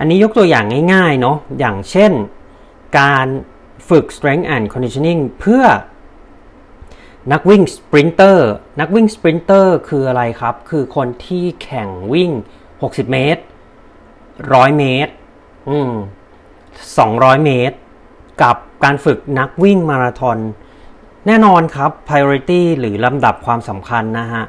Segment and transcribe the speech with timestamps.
[0.00, 2.12] อันนี้ยกตัวอย่างง่ายๆเนาะอย่างเช่น
[2.98, 3.26] การ
[3.88, 5.64] ฝึก strength and conditioning เพื่อ
[7.32, 12.30] นักวิ่ง sprinter นักวิ่ง sprinter คืออะไรครับ คือคนที่แข่งวิ่ง
[12.72, 13.42] 60 เมตร
[14.08, 15.12] 100 เมตร
[15.68, 15.92] อืม
[16.68, 17.76] 200 เมตร
[18.42, 20.38] กับการฝึกนักวิ่งมาราธอน
[21.26, 24.44] แน่นอนครับ priority หรือลำดับความสำคัญนะฮะ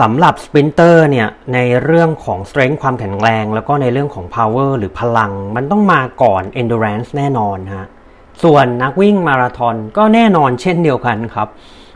[0.00, 7.86] สำหรับสปรินเตอร์เนี่ยในเรื่องของ strength ความแข็งแรง แล้วก็ในเรื่องของ power หรือพลัง มันต้องมาก่อน endurance แน่นอนฮะ
[8.42, 11.48] ส่วนนักวิ่งมาราธอนก็แน่นอนเช่นเดียวกันครับ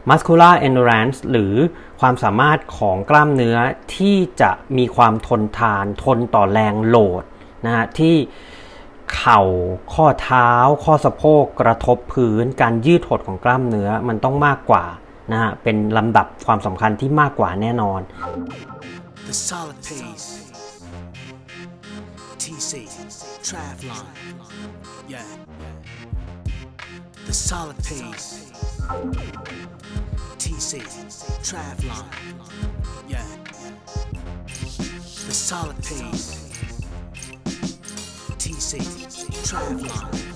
[0.08, 1.54] muscular endurance หรือ
[2.00, 3.56] ความสามารถของกล้ามเนื้อ
[3.96, 7.24] ที่จะมีความทนทาน ทนต่อแรงโหลด
[7.64, 8.16] นะฮะที่
[9.14, 9.40] เข่า
[9.94, 10.50] ข้อเท้า
[10.84, 14.84] ข้อสะโพกกระทบพื้น การยืดหดของกล้ามเนื้อมันต้องมากกว่า
[15.32, 18.00] นะฮะเป็นลำดับความสำคัญที่มากกว่าแน่นอน
[19.28, 20.28] The solid pace
[22.42, 22.72] TC
[23.46, 24.06] Travlon
[25.12, 25.28] yeah
[27.28, 28.28] The solid pace
[30.42, 30.72] TC
[31.48, 32.04] Travlon
[33.12, 33.28] yeah
[35.28, 36.26] The solid pace
[38.42, 38.72] TC
[39.48, 40.35] Travlon yeah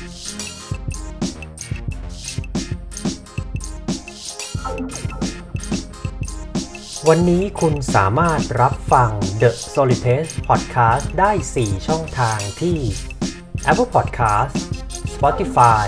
[7.09, 9.09] วันนี้คุณสามารถรับฟัง
[9.41, 12.77] The s o l i Pace Podcast ได้ 4 ช่องทางที่
[13.69, 14.53] Apple Podcast
[15.15, 15.85] Spotify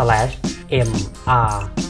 [0.00, 1.89] mr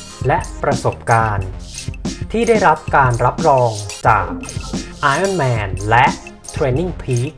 [0.27, 1.47] และประสบการณ์
[2.31, 3.71] ที่ได้รับการรับรอง
[4.07, 4.27] จาก
[5.15, 6.05] Ironman และ
[6.55, 7.33] Training Peak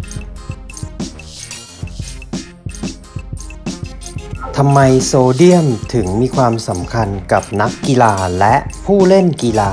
[4.58, 8.54] ทำไมโซเดียมถึงมีความสำคัญกับนักกีฬาและ
[8.84, 9.72] ผู้เล่นกีฬา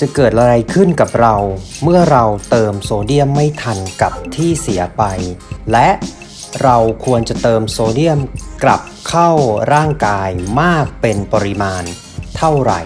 [0.00, 1.34] จะเกิดอะไรขึ้นกับเรา
[1.82, 5.02] เมื่อเราเติมโซเดียมไม่ทันกับที่เสียไป
[5.72, 5.88] และ
[6.62, 8.18] เราควรจะเติมโซเดียม
[8.62, 9.30] กลับเข้า
[9.74, 10.30] ร่างกาย
[10.60, 11.82] มากเป็นปริมาณ
[12.36, 12.80] เท่าไหร่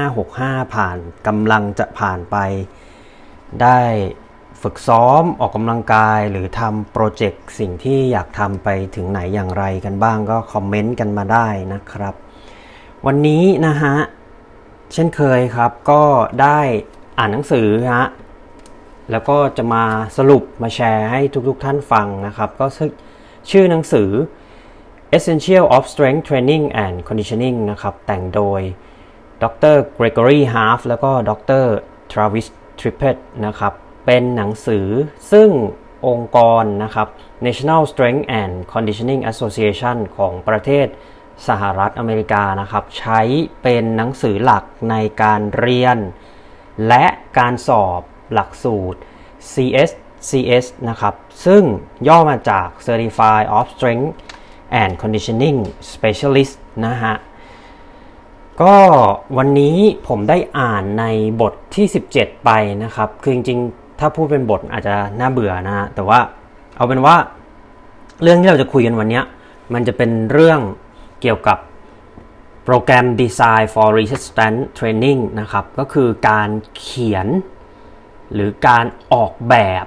[0.00, 0.96] 2565 ผ่าน
[1.26, 2.36] กำลังจะผ่านไป
[3.62, 3.80] ได้
[4.68, 12.14] ฝึกซ้อมออกกำลังกายหรือทำโปรเจกต์สิ่งที่อยากทำไปถึงไหนอย่างไรกันบ้างก็คอมเมนต์กันมาได้นะครับ
[13.06, 13.96] วันนี้นะฮะ
[14.92, 16.02] เช่นเคยครับก็
[16.42, 16.60] ได้
[17.18, 18.06] อ่านหนังสือฮะ
[19.10, 19.84] แล้วก็จะมา
[20.16, 22.66] สรุปมาแชร์ให้ทุกๆทท่านฟังนะครับ ก็
[23.50, 24.10] ชื่อหนังสือ
[25.16, 28.60] Essential of Strength Training and Conditioning นะครับ แต่งโดย
[29.42, 31.30] ดร Gregory Half แล้วก็ด
[31.62, 31.64] ร
[32.12, 32.46] Travis
[32.78, 33.74] Trippett นะครับ
[34.06, 34.86] เป็นหนังสือ
[35.32, 35.48] ซึ่ง
[36.08, 37.08] องค์กรนะครับ
[37.46, 40.86] National Strength and Conditioning Association ของประเทศ
[41.48, 43.20] สหรัฐอเมริกานะครับ ใช้
[43.62, 45.98] เป็นหนังสือหลักในการเรียน
[46.88, 47.04] และ
[47.38, 48.00] การสอบ
[48.32, 49.00] หลักสูตร
[49.52, 51.14] CSCS นะครับ
[51.46, 51.62] ซึ่ง
[52.08, 54.10] ย่อมาจาก Certified of Strength
[54.82, 55.58] and Conditioning
[55.92, 56.54] Specialist
[56.86, 57.14] นะฮะ
[58.62, 58.76] ก็
[59.36, 59.76] วันนี้
[60.08, 61.04] ผมได้อ่านใน
[61.40, 61.86] บทที่
[62.16, 62.50] 17 ไป
[62.82, 66.18] นะครับ คือจริงๆ ถ้าพูดเป็นบทอาจจะน่าเบื่อนะฮะแต่ว่า
[66.76, 67.16] เอาเป็นว่า
[68.22, 69.20] เรื่องที่เราจะคุยกันวันนี้
[69.74, 70.60] มันจะเป็นเรื่อง
[71.22, 71.58] เกี่ยวกับ
[72.64, 76.48] โปรแกรม Design for Resistance Training นะครับ ก็คือการ
[76.78, 77.26] เขียน
[78.34, 79.84] หรือการออกแบบ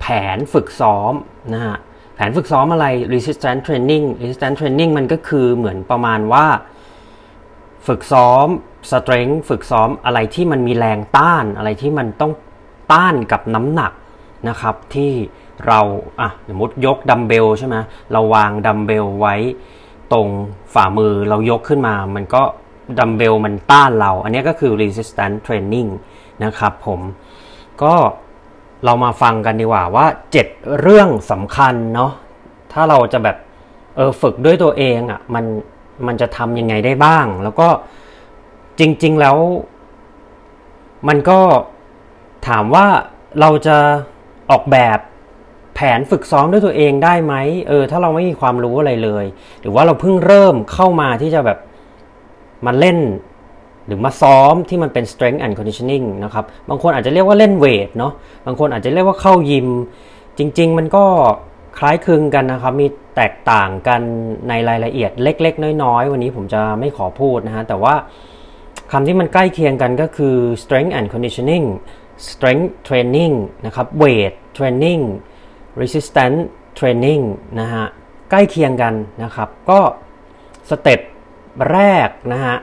[0.00, 0.06] แผ
[0.36, 1.12] นฝึกซ้อม
[1.54, 1.76] นะฮะ
[2.14, 6.46] แผนฝึกซ้อมอะไร resistance training resistance training มันก็คือเหมือนประมาณว่า
[7.86, 8.46] ฝึกซ้อม
[8.90, 12.32] strength ฝึกซ้อมอะไรที่มันมีแรงต้านอะไรที่มันต้อง
[12.92, 13.92] ต้านกับน้ำหนัก
[14.48, 15.12] นะครับที่
[15.68, 15.80] เรา
[16.20, 17.76] อะสมมติยกดัมเบลใช่ไหม
[18.12, 19.34] เราวางดัมเบลไว้
[20.12, 20.28] ตรง
[20.74, 22.42] ฝ่ามือเรายกขึ้นมา มันก็
[22.98, 25.90] ดัมเบลมันต้านเรา อันนี้ก็คือ resistance training
[26.44, 27.00] นะครับผม
[27.82, 27.94] ก็
[28.84, 30.06] เรามาฟังกันดีกว่าว่า
[30.44, 32.12] 7 เรื่องสำคัญเนาะ
[32.72, 33.36] ถ้าเราจะแบบ
[33.96, 35.44] เออฝึกด้วยตัวเองอะ่ะมัน
[36.06, 37.68] มันจะทำยังไงได้บ้าง แล้วก็
[38.78, 39.36] จริง ๆ แล้ว
[41.08, 41.38] มันก็
[42.48, 42.86] ถามว่า
[43.40, 43.76] เราจะ
[44.50, 44.98] ออกแบบ
[45.74, 47.34] แผนฝึกซ้อมด้วยตัวเองได้ไหม
[47.68, 49.24] เออถ้าเราไม่มีความรู้อะไรเลย
[49.60, 51.58] หรือว่าเราเพิ่งเริ่มเข้ามาที่จะแบบ
[52.66, 52.98] มาเล่น
[53.86, 58.12] หรือมาซ้อมที่มันเป็น strength and conditioning นะครับบางคนอาจจะเรียกว่าเล่นเวทเนาะ
[58.46, 59.68] บางคนอาจจะเรียกว่าเข้ายิม
[60.38, 61.04] จริง ๆ มันก็
[61.78, 64.00] คล้ายคลึงกันนะครับ มีแตกต่างกัน
[64.48, 67.94] ในรายละเอียดเล็ก ๆ น้อย ๆ วันนี้ผมจะไม่ขอพูดนะฮะแต่ว่า
[68.92, 71.64] คำที่มันใกล้เคียงกันก็คือ strength and conditioning
[72.28, 73.34] strength training
[73.66, 75.02] นะครับ weight training
[75.80, 76.40] resistance
[76.78, 77.22] training
[77.60, 77.86] นะฮะ
[78.30, 79.80] ใกล้เคียงกันนะครับ ก็
[80.70, 81.00] สเต็ป
[81.72, 82.56] แรกนะฮะ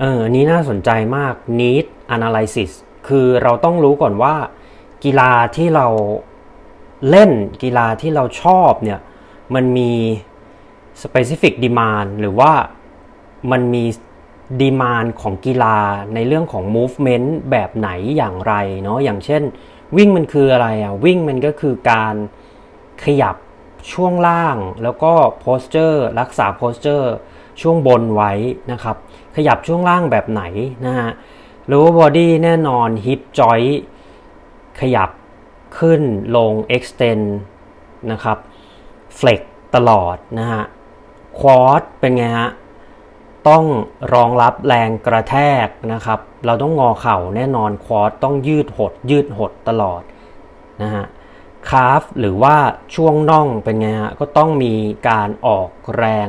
[0.00, 2.70] เอออันนี้น่าสนใจมาก need analysis
[3.08, 4.34] คือเราต้องรู้ก่อนว่า
[5.04, 5.86] กีฬาที่เรา
[7.10, 7.30] เล่น
[7.62, 9.00] กีฬาที่เราชอบเนี่ย
[9.54, 9.92] มันมี
[11.02, 12.52] specific demand หรือว่า
[13.50, 13.84] มันมี
[14.60, 15.78] demand ของกีฬา
[16.14, 19.42] ในเรื่องของ movement แบบไหนอย่างไรเนาะอย่างเช่น
[19.96, 22.14] วิ่งมันคืออะไรอะวิ่งมันก็คือการ
[23.04, 23.36] ขยับ
[23.92, 25.12] ช่วงล่างแล้วก็
[25.44, 27.06] posture รักษา posture
[27.60, 28.32] ช่วงบนไว้
[28.72, 28.96] นะครับ
[29.36, 30.42] ขยับช่วงล่างแบบไหน
[30.86, 31.10] นะฮะ
[31.70, 33.74] lower body แน่นอน hip joint
[34.80, 35.10] ขยับ
[35.78, 36.02] ขึ้น
[36.36, 37.24] ลง extend
[38.10, 38.38] นะครับ
[39.18, 39.40] flex
[39.74, 40.64] ตลอดนะฮะ
[41.40, 42.50] quad เป็นไงฮะ
[43.48, 43.64] ต้อง
[44.14, 50.02] รองรับแรงกระแทกนะครับ เราต้องงอเข่าแน่นอน quad ต้องยืดหด ยืดหดตลอด
[50.82, 51.04] นะฮะ
[51.70, 52.56] calf หรือว่า
[52.94, 54.74] ช่วงน่องเป็นไงฮะก็ต้องมี
[55.08, 56.28] การออกแรง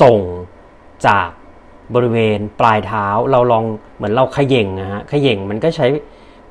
[0.00, 0.20] ส่ง
[1.06, 1.28] จาก
[1.94, 3.64] บริเวณปลายเท้าเราลอง
[3.96, 5.86] เหมือนเราขย่งนะฮะขย่งมันก็ใช้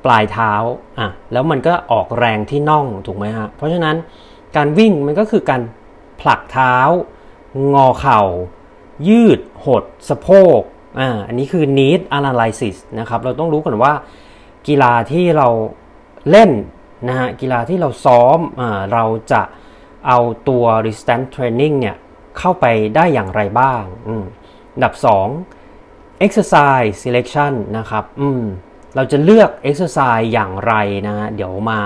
[0.06, 0.52] ปลายเท้า
[1.00, 3.96] อะแล้วมันก็ออกแรงที่น่องถูกไหมฮะเพราะฉะนั้น
[4.56, 5.62] การวิ่งมันก็คือการ
[6.22, 6.76] ผลักเท้า
[7.74, 8.22] งอเข่า
[9.08, 10.62] ยืดหดสะโพก
[11.00, 13.94] อ่าอันนี้คือ need analysis นะครับ เราต้องรู้ก่อนว่า
[14.68, 15.48] กีฬาที่เรา
[16.30, 16.52] เล่น
[17.08, 19.42] นะฮะกีฬาที่เราซ้อมอ่าเราจะ
[20.08, 21.96] เอาตัว resistance training เนี่ย
[22.38, 22.66] เข้าไป
[22.96, 24.24] ได้อย่างไรบ้างอืม
[24.74, 24.94] อันดับ
[25.60, 28.44] 2 exercise selection นะครับอืม
[28.96, 30.74] เราจะเลือก exercise อย่างไร
[31.08, 31.80] นะฮะเดี๋ยวมา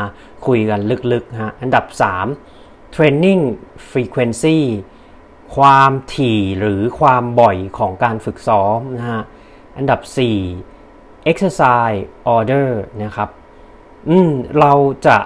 [0.45, 0.79] คุยกัน
[1.12, 1.86] ลึกๆฮะอันดับ
[2.41, 3.41] 3 training
[3.91, 4.60] frequency
[5.55, 9.23] ความถี่หรือความบ่อยของการฝึกซ้อมนะฮะ
[9.77, 9.99] อันดับ
[10.65, 12.01] 4 exercise
[12.35, 12.67] order
[13.03, 13.29] นะครับ
[14.09, 14.73] อืม เรา
[15.07, 15.17] จะ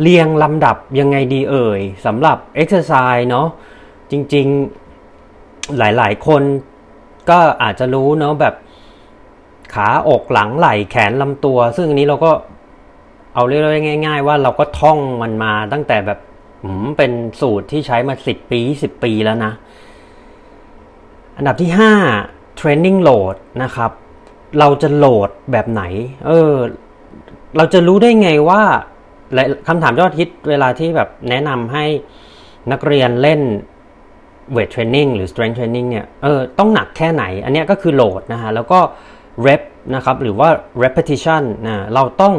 [0.00, 3.48] เรียงลำดับยังไงดีเอ่ยสำหรับ exercise เนาะ
[4.10, 4.46] จริง
[5.12, 6.42] ๆ หลาย ๆ คน
[7.30, 8.54] ก็อาจจะรู้เนาะแบบ
[9.74, 12.32] ขาอกหลังไหล่แขนลำตัว ซึ่งอันนี้เราก็
[13.34, 13.62] เอาเรียก
[14.06, 16.18] ง่าย ๆ ว่าเราก็ท่องมันมาตั้งแต่แบบ
[16.96, 19.52] เป็นสูตรที่ใช้มาสิบปีสิบปีแล้วนะ
[21.36, 21.92] อันดับที่ห้า
[22.60, 23.90] training load นะครับ
[24.58, 25.82] เราจะโหลดแบบไหน
[26.26, 26.54] เออ
[27.56, 28.62] เราจะรู้ได้ไงว่า
[29.68, 31.84] คำถามยอดฮิตเวลาที่แบบแนะนำให้
[32.72, 33.40] นักเรียนเล่น
[34.56, 38.80] weight training หรือ strength training เนี่ย เออ ต้องหนักแค่ไหน อันนี้ก็คือโหลดนะฮะ แล้วก็
[39.46, 39.62] rep
[39.94, 40.48] นะครับ หรือว่า
[40.82, 42.34] repetition นะ เราต้อง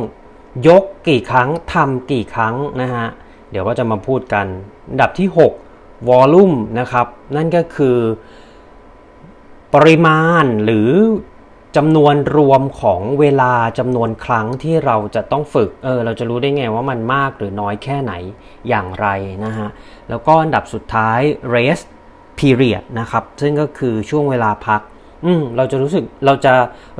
[0.67, 3.07] ยกกี่ครั้งทำกี่ครั้งนะฮะ
[3.51, 4.45] เดี๋ยวก็จะมาพูดกัน
[4.89, 5.27] อันดับที่
[6.09, 7.97] volume นะครับ นั่นก็คือ
[9.73, 10.89] ปริมาณหรือ
[11.77, 18.13] จำนวนรวมของเวลาจำนวนครั้งที่เราจะต้องฝึก เออ เราจะรู้ได้ไงว่ามันมากหรือน้อยแค่ไหน
[18.69, 19.07] อย่างไร
[19.45, 19.69] นะฮะ
[20.09, 21.19] แล้วก็อันดับสุดท้าย
[21.55, 21.85] rest
[22.39, 24.81] period นะครับ ซึ่งก็คือช่วงเวลาพัก
[25.25, 26.53] อืม เราจะรู้สึก เราจะ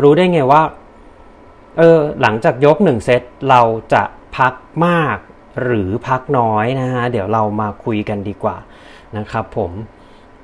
[0.04, 0.62] รู้ได้ไงว่า
[1.78, 3.62] เออ หลังจากยกหนึ่งเซตเรา
[3.94, 4.04] จะ
[4.38, 4.54] พัก
[4.86, 5.18] มาก
[5.64, 8.58] หรือพักน้อยนะฮะเดี๋ยวเรามาคุยกันดีกว่า
[9.18, 9.72] นะครับผม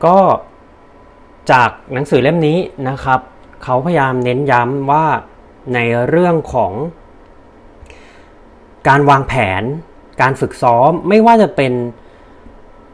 [0.05, 0.17] ก็
[1.51, 2.57] จากหนังสือเล่มนี้
[2.89, 3.19] นะครับ
[3.63, 5.05] เขาพยายามเน้นย้ำว่า
[5.73, 6.71] ในเรื่องของ
[8.87, 9.63] การวางแผน
[10.21, 11.73] การฝึกซ้อมไม่ว่าจะเป็น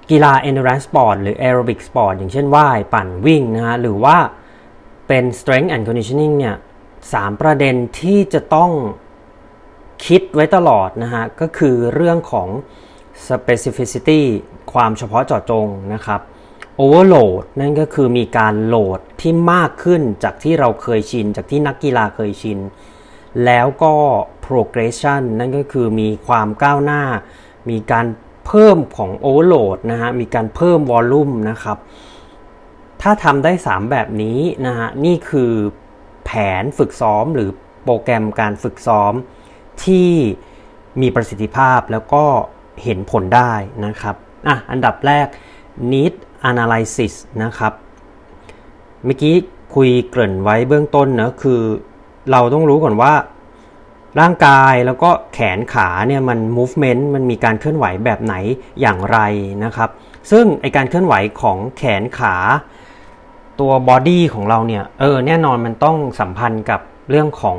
[0.09, 4.17] กีฬา endurance sport หรือ aerobic sport อย่างเช่นว่ายปั่นวิ่งนะฮะหรือว่า
[5.07, 6.55] เป็น strength and conditioning เนี่ย
[7.13, 8.71] สามประเด็นที่จะต้อง
[10.05, 12.49] คิดไว้ตลอดนะฮะก็คือเรื่องของ
[13.27, 14.21] specificity
[14.73, 16.21] ความเฉพาะเจาะจงนะครับ
[16.77, 22.59] โอเวอร์โหลดนั่นก็คือมีการโหลดที่มากขึ้นจากที่เราเคยชิน จากที่นักกีฬาเคยชิน
[23.45, 23.93] แล้วก็
[24.45, 27.03] progression นั่นก็คือมีความก้าวหน้า
[27.69, 28.05] มีการ
[28.45, 31.77] เพิ่มของโอเวอร์โหลดนะฮะมีการเพิ่มวอลลุ่มนะครับ
[33.01, 35.51] ถ้าทำได้ 3 แบบนี้นะฮะนี่คือ
[36.25, 36.31] แผ
[36.61, 37.49] นฝึกซ้อมหรือ
[37.83, 39.13] โปรแกรมการฝึกซ้อม
[39.85, 40.09] ที่
[41.01, 42.23] มีประสิทธิภาพแล้วก็
[42.83, 43.53] เห็นผลได้
[43.85, 44.15] นะครับ
[44.47, 45.27] อะอันดับแรก
[45.91, 46.13] need
[46.49, 47.73] analysis นะครับ
[49.05, 49.35] เมื่อกี้
[49.75, 51.61] คุยเกริ่นไว้เบื้องต้นนะคือ
[52.31, 53.13] เราต้องรู้ก่อนว่า
[54.19, 58.35] ร่างกายแล้วก็แขนขาเนี่ยมัน movement มันมีการเคลื่อนไหวแบบไหน
[58.81, 59.19] อย่างไร
[59.63, 59.89] นะครับ
[60.31, 62.35] ซึ่งไอการเคลื่อนไหวของแขนขา
[63.59, 67.57] ตัวบอดี้ของเราเนี่ยเออแน่นอนมันต้องสัมพันธ์กับเรื่องของ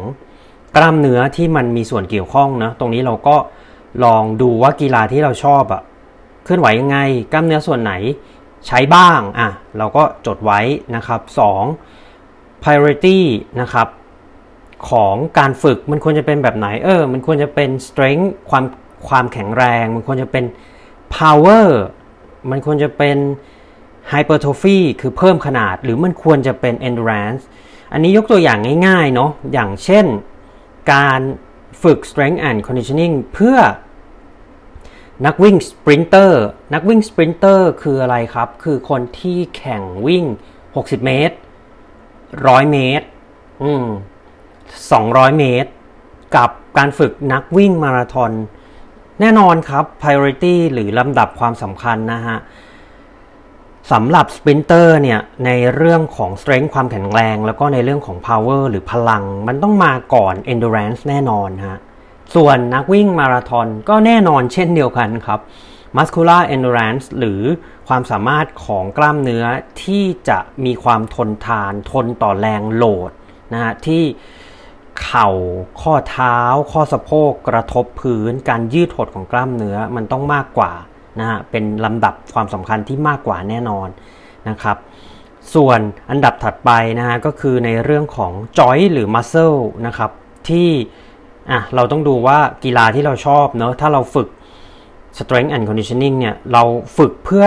[0.76, 3.37] กล้ามเนื้อที่มันมีส่วนเกี่ยวข้องนะตรงนี้เราก็
[4.05, 5.83] ลองดูว่ากีฬาที่เราชอบอะ
[6.45, 6.99] เคลื่อนไหวยังไง
[7.33, 7.93] กล้ามเนื้อส่วนไหน
[8.67, 9.49] ใช้บ้างอะ
[9.79, 10.61] เราก็จดไว้
[10.97, 11.21] นะครับ
[11.93, 12.62] 2.
[12.62, 13.19] priority
[13.61, 13.88] นะครับ
[14.91, 18.64] ของการฝึกมันควรจะเป็นแบบไหนเออมันควรจะเป็น strength ความ
[19.09, 20.45] ความแข็งแรง มันควรจะเป็น
[21.17, 21.69] power
[22.50, 23.19] มันควรจะเป็น
[24.12, 27.43] hypertrophy คือเพิ่มขนาด หรือมันควรจะเป็น endurance
[27.93, 30.07] อันนี้ยกตัวอย่างง่ายๆเนาะอย่างเช่น
[30.93, 31.21] การ
[31.83, 33.59] ฝึก strength and conditioning เพื่อ
[35.27, 36.43] นักวิ่ง sprinter
[36.75, 40.25] นักวิ่ง sprinter คืออะไรครับ คือคนที่แข่งวิ่ง
[40.67, 41.37] 60 เมตร
[42.03, 43.07] 100 เมตร
[43.62, 43.87] อืม
[44.62, 45.71] 200 เมตร
[46.37, 48.33] กับการฝึกนักวิ่งมาราธอน
[49.21, 52.39] แน่นอนครับ priority หรือลำดับความสำคัญนะฮะ
[53.91, 61.79] สำหรับสปรินเตอร์เนี่ยในเรื่องของ strength ความแข็งแรง แล้วก็ในเรื่องของ power หรือพลัง มันต้องมาก่อน endurance แน่นอนฮะ
[62.35, 65.41] ส่วนนักวิ่งมาราธอนก็แน่นอนเช่นเดียวกันครับ
[65.97, 67.41] muscular endurance หรือ
[67.89, 69.45] ความสามารถของกล้ามเนื้อ
[69.85, 73.11] ที่จะมีความทนทาน ทนต่อแรงโหลด
[73.53, 74.03] นะฮะที่
[75.03, 75.29] เข่า
[75.81, 76.39] ข้อเท้า
[76.73, 80.73] ข้อสะโพกกระทบพื้น การยืดหดของกล้ามเนื้อมันต้องมากกว่า
[81.21, 83.88] นะฮะเป็นลำดับความสำคัญที่มากกว่าแน่นอน
[84.49, 84.76] นะครับ
[85.54, 90.11] ส่วนอันดับถัดไปนะฮะก็คือในเรื่องของ joint หรือ muscle นะครับ
[90.49, 90.71] ที่
[91.50, 94.28] อะเราต้องดูว่ากีฬาที่เราชอบเนอะถ้าเราฝึก
[95.19, 96.62] strength and conditioning เนี่ยเรา
[96.99, 97.47] ฝึกเพื่อ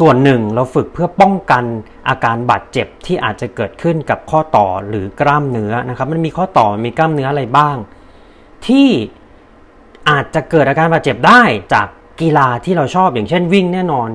[0.00, 1.64] ส่วนหนึ่งเราฝึกเพื่อป้องกัน
[2.08, 7.76] อาการบาดเจ็บที่อาจจะเกิดขึ้นกับข้อต่อหรือกล้ามเนื้อนะครับ มันมีข้อต่อมีกล้ามเนื้ออะไรบ้าง
[8.66, 8.88] ที่
[10.08, 11.42] อาจจะเกิดอาการบาดเจ็บได้
[11.74, 11.88] จาก
[12.20, 14.08] กีฬาที่เราชอบอย่างเช่นวิ่งแน่นอน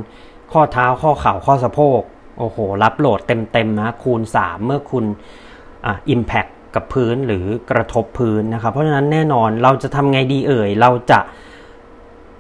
[0.52, 2.02] ข้อเท้าข้อเข่าข้อสะโพก
[2.38, 5.06] โอ้โห รับโหลดเต็มๆนะคูณ 3 เมื่อคุณ
[5.86, 11.20] อ่า impact กับพื้นหรือกระทบพื้นนะครับ เพราะฉะนั้นแน่นอนเราจะทำไงดีเอ่ย เราจะ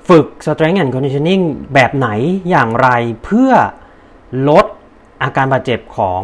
[0.09, 2.09] ฝึก strength and conditioning แบบไหน
[2.49, 2.89] อย่างไร
[3.25, 3.51] เพื่อ
[4.49, 4.65] ลด
[5.23, 6.21] อาการบาดเจ็บของ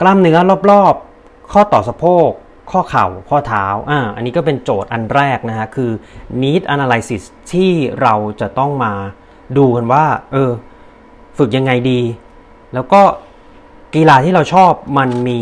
[0.00, 0.38] กล้ามเนื้อ
[0.70, 2.30] รอบๆ ข้อต่อสะโพก
[2.70, 5.90] ข้อเข่าข้อเท้าอ่าอันนี้ก็เป็นโจทย์อันแรกนะฮะ คือ
[6.42, 8.92] need analysis ที่เราจะต้องมา
[9.56, 10.50] ดูกันว่า เออ
[11.38, 12.00] ฝึกยังไงดี
[12.74, 13.02] แล้วก็
[13.94, 15.40] กีฬาที่เราชอบมันมี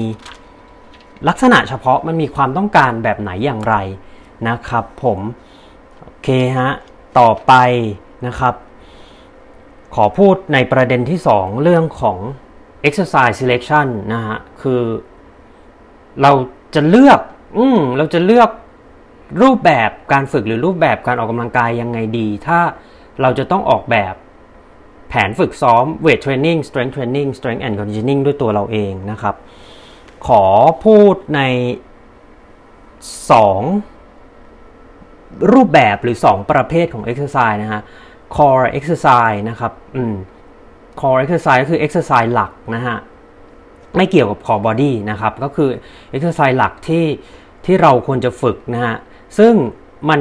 [1.29, 3.77] ลักษณะเฉพาะมันมีความต้องการแบบไหนอย่างไร
[4.49, 5.19] นะครับ ผม
[6.01, 6.71] โอเคฮะ
[7.19, 7.53] ต่อไป
[8.27, 8.55] นะครับ
[9.95, 12.19] ขอพูดในประเด็นที่ 2 เรื่องของ
[12.89, 14.83] exercise selection นะฮะ คือ
[16.23, 16.33] เรา
[16.75, 17.21] จะเลือก
[17.59, 18.51] อืมเราจะเลือก
[19.43, 22.59] รูปแบบการฝึกหรือรูปแบบการออกกำลังกายยังไงดี ถ้า
[23.23, 24.15] เราจะต้องออกแบบ
[25.09, 29.35] แผนฝึกซ้อม weight training strength training strength and conditioning ด้วยตัวเราเองนะครับ
[30.27, 30.45] ขอ
[30.85, 31.41] พูดใน
[34.29, 37.83] 2 รูปแบบหรือ 2 ประเภทของ exercise นะฮะ
[38.37, 40.15] core exercise นะครับอืม
[41.01, 42.99] core exercise ก็คือ exercise หลักนะฮะ
[43.97, 45.71] ไม่เกี่ยวกับ core body นะครับก็คือ
[46.15, 47.05] exercise หลักที่
[47.65, 48.97] ที่เราควรจะฝึกนะฮะ
[49.39, 49.55] ซึ่ง
[50.09, 50.21] มัน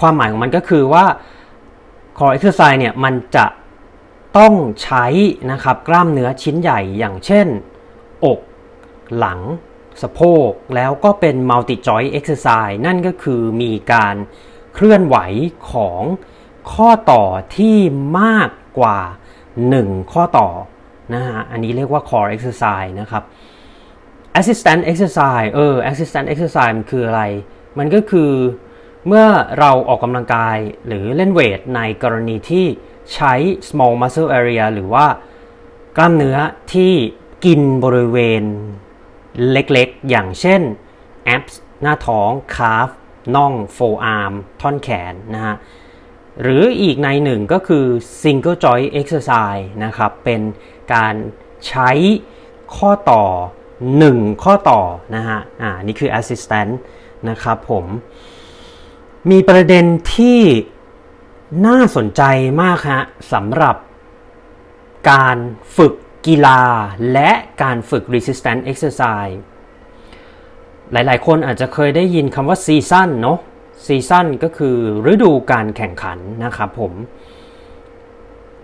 [0.00, 1.04] ความหมายของมันก็คือว่า
[2.18, 3.46] core exercise เนี่ยมันจะ
[4.38, 5.06] ต้องใช้
[5.52, 7.46] นะครับกล้ามเนื้อชิ้นใหญ่อย่างเช่น
[8.24, 8.40] อก
[9.18, 9.40] หลัง
[10.02, 14.14] สะโพก แล้วก็เป็น multi joint exercise นั่นก็คือมีการ
[14.74, 15.16] เคลื่อนไหว
[15.72, 16.02] ของ
[16.72, 17.24] ข้อต่อ
[17.56, 17.76] ที่
[18.20, 18.98] มากกว่า
[19.56, 20.48] 1 ข้อต่อ
[21.14, 23.24] นะฮะ อันนี้เรียกว่า core exercise นะครับ
[24.40, 27.22] assistant exercise เออ assistant exercise มันคืออะไร
[27.78, 28.32] มันก็คือ
[29.06, 29.26] เมื่อ
[29.58, 32.66] เราออกกำลังกายหรือเล่นเวทในกรณีที่
[33.14, 33.34] ใช้
[33.68, 35.06] small muscle area หรือว่า
[35.96, 36.38] กล้ามเนื้อ
[36.74, 36.92] ที่
[37.44, 38.42] กินบริเวณ
[39.50, 40.60] เล็กๆ อย่างเช่น
[41.36, 42.90] abs หน้าท้อง calf
[43.34, 45.56] น่อง forearm ท่อนแขนนะฮะ
[46.42, 47.84] หรืออีกในหนึ่งก็คือ
[48.22, 50.40] single joint exercise นะครับ เป็น
[50.94, 51.14] การ
[51.68, 51.90] ใช้
[52.76, 53.24] ข้อต่อ
[53.84, 54.80] 1 ข้อต่อ
[55.14, 56.72] นะฮะอ่านี่คือ assistant
[57.28, 57.84] นะครับผม
[59.30, 60.40] มีประเด็นที่
[61.66, 62.22] น่าสนใจ
[62.62, 63.76] มากฮะสำหรับ
[65.10, 65.36] การ
[65.76, 65.92] ฝึก
[66.26, 66.62] กีฬา
[67.12, 67.30] และ
[67.62, 69.36] การฝึก resistance exercise
[70.92, 73.38] หลายๆ คนอาจจะเคยได้ยินคำว่าซีซั่นเนาะ
[73.86, 74.76] ซีซั่นก็คือ
[75.12, 76.92] ฤดูการแข่งขันนะครับผม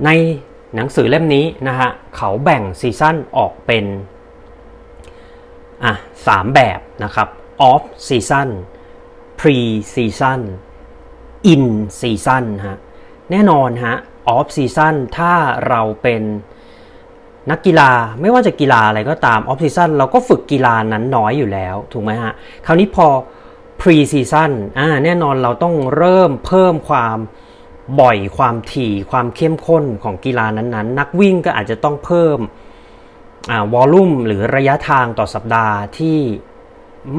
[0.05, 0.09] ใน
[0.75, 3.85] หนังสือเล่มนี้นะฮะเขาแบ่งซีซั่นออกเป็น
[5.85, 5.93] อะ
[6.27, 7.29] สามแบบนะครับ
[7.71, 8.49] off season
[9.41, 9.59] pre
[9.95, 10.41] season
[11.53, 11.65] in
[12.01, 12.79] season ฮะ
[13.31, 13.97] แน่นอนฮะ
[14.37, 15.33] off season ถ้า
[15.69, 16.23] เราเป็น
[17.51, 22.33] นักกีฬาไม่ว่าจะกีฬาอะไรก็ตาม off season เราก็ฝึกกีฬานั้นน้อยอยู่แล้ว ถูกไหมฮะ
[22.67, 23.07] คราวนี้พอ
[23.81, 27.19] pre season อ่าแน่นอนเราต้องเริ่มเพิ่มความ
[28.01, 32.39] บ่อยความถี่ความเข้มข้นของกีฬานั้นๆ นักวิ่งก็อาจจะต้องเพิ่ม
[33.73, 36.19] วอลลุ่มหรือระยะทางต่อสัปดาห์ที่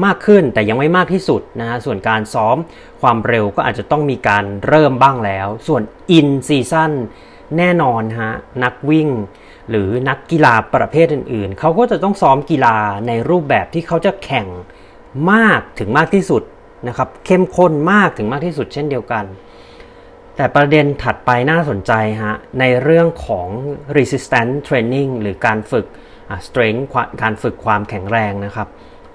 [0.04, 2.56] มากขึ้นแต่ยังไม่มากที่สุดนะฮะส่วนการซ้อม
[3.00, 5.82] ความเร็วก็อาจจะต้องมีการเริ่มบ้างแล้ว ส่วน
[6.18, 6.92] in season
[7.56, 8.32] แน่นอนฮะ
[8.64, 9.08] นักวิ่ง
[9.70, 14.46] หรือนักกีฬาประเภทอื่นๆ เขาก็จะต้องซ้อมกีฬาในรูปแบบที่เขาจะแข่ง
[15.32, 16.42] มากถึงมากที่สุด
[16.88, 19.24] นะครับเข้มข้นมากถึงมากที่สุดเช่นเดียวกัน
[20.38, 23.48] แต่ประเด็นถัดไปน่าสนใจฮะ ในเรื่องของ
[23.96, 25.86] resistance training หรือการฝึก
[26.46, 26.84] strength
[27.22, 28.68] การฝึกความแข็งแรงนะครับ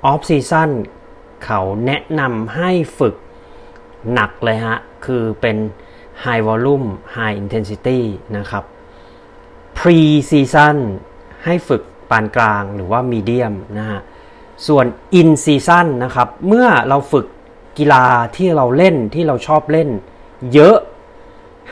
[0.06, 0.70] off season
[1.46, 3.16] เขาแนะนำให้ฝึก
[4.14, 5.58] หนักเลยฮะ คือเป็น
[6.24, 8.00] High Volume High Intensity
[8.38, 8.64] นะครับ
[9.78, 10.78] Pre Season
[11.46, 14.00] ให้ฝึกปานกลางหรือว่า Medium นะฮะ
[14.68, 14.86] ส่วน
[15.20, 17.26] In Season นะครับ เมื่อเราฝึก
[17.78, 18.06] กีฬา
[18.36, 19.90] ที่เราเล่นที่เราชอบเล่น
[20.54, 20.78] เยอะ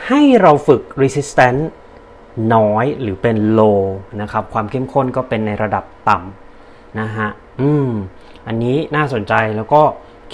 [0.08, 1.62] ให้เราฝึก Resistance
[2.54, 3.80] น้อยหรือเป็น Low
[4.20, 7.28] นะครับ ความเข้มข้นก็เป็นในระดับต่ำนะฮะ
[7.60, 7.90] อืม
[8.46, 9.82] อันนี้น่าสนใจแล้วก็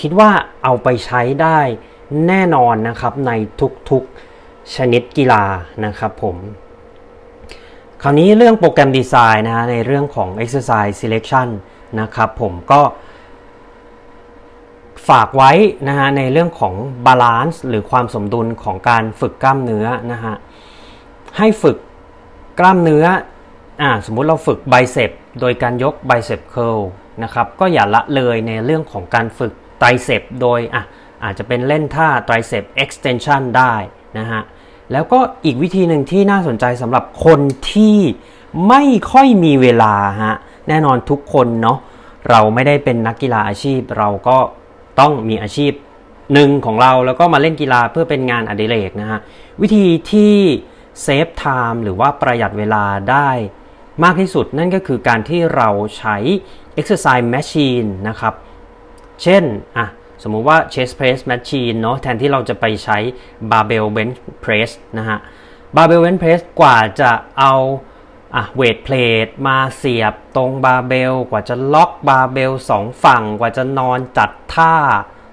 [0.00, 0.30] คิดว่า
[0.64, 1.58] เอาไปใช้ได้
[2.26, 3.32] แน่นอนนะครับใน
[3.90, 5.44] ทุกๆชนิดกีฬา
[5.84, 6.36] นะครับผม
[8.02, 11.48] คราวนี้เรื่อง program design นะฮะในเรื่องของ exercise selection
[12.00, 12.80] นะครับผมก็
[15.08, 15.52] ฝากไว้
[15.88, 16.74] นะฮะในเรื่องของ
[17.06, 20.34] balance หรือความสมดุลของการฝึกกล้ามเนื้อนะฮะ
[21.38, 21.76] ให้ฝึก
[22.58, 23.04] กล้ามเนื้อ
[23.82, 26.76] อ่าสมมุติเราฝึก biceps โดยการยก biceps curl
[27.22, 30.82] นะครับก็อย่าละเลยในเรื่องของการฝึก triceps โดยอะ
[31.24, 33.74] อาจจะเป็นเล่นท่าไตรเซป extension ได้
[34.18, 34.42] นะฮะ
[34.92, 37.40] แล้วก็อีกวิธีหนึ่งที่น่าสนใจสำหรับคน
[37.72, 37.98] ที่
[38.68, 40.34] ไม่ค่อยมีเวลาฮะ
[40.68, 41.78] แน่นอนทุกคนเนาะ
[42.30, 44.38] เราไม่ได้เป็นนักกีฬาอาชีพ เราก็
[45.00, 45.72] ต้องมีอาชีพ
[46.34, 49.20] หนึ่งของเราแล้วก็มาเล่นกีฬาเพื่อเป็นงานอดิเรกนะฮะ
[49.60, 50.34] วิธีที่
[51.02, 53.30] save time หรือว่าประหยัดเวลาได้
[54.04, 56.16] มากที่สุดนั่นก็คือการที่เราใช้
[56.80, 58.34] exercise machine นะครับ
[59.22, 59.42] เช่น
[59.76, 59.86] อะ
[60.22, 62.98] สมมุติว่า chest press machine เนาะแทนที่เราจะไปใช้
[63.50, 65.18] barbell bench press นะฮะ
[65.76, 67.54] barbell bench press กว่าจะเอา
[68.36, 74.74] อะเวทเพลทมาเสียบตรงบาเบลกว่าจะล็อกบาเบลสองฝั่งกว่าจะนอนจัดท่า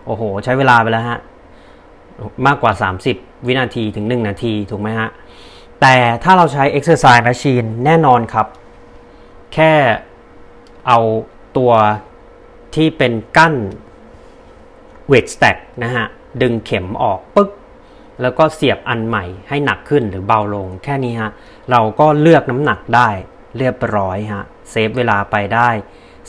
[0.06, 1.20] โอ้โห ใช้เวลาไปแล้วฮะ
[2.46, 2.74] มากกว่า
[3.10, 5.10] 30 วินาทีถึง 1 นาที ถูกไหมฮะ
[5.82, 8.48] แต่ถ้าเราใช้ exercise machine แน่นอนครับ
[9.54, 9.74] แค่
[10.88, 11.00] เอา
[11.58, 11.72] ตัว
[12.76, 13.56] ที่เป็นกั้น
[15.08, 16.06] weight stack นะฮะ
[16.42, 17.50] ดึงเข็มออกปึ๊ก
[18.22, 21.32] แล้วก็เสียบอันใหม่ให้หนักขึ้นหรือเบาลง แค่นี้ฮะ
[21.72, 23.10] เราก็เลือกน้ำหนักได้
[23.58, 25.70] เรียบร้อยฮะ save เวลาไปได้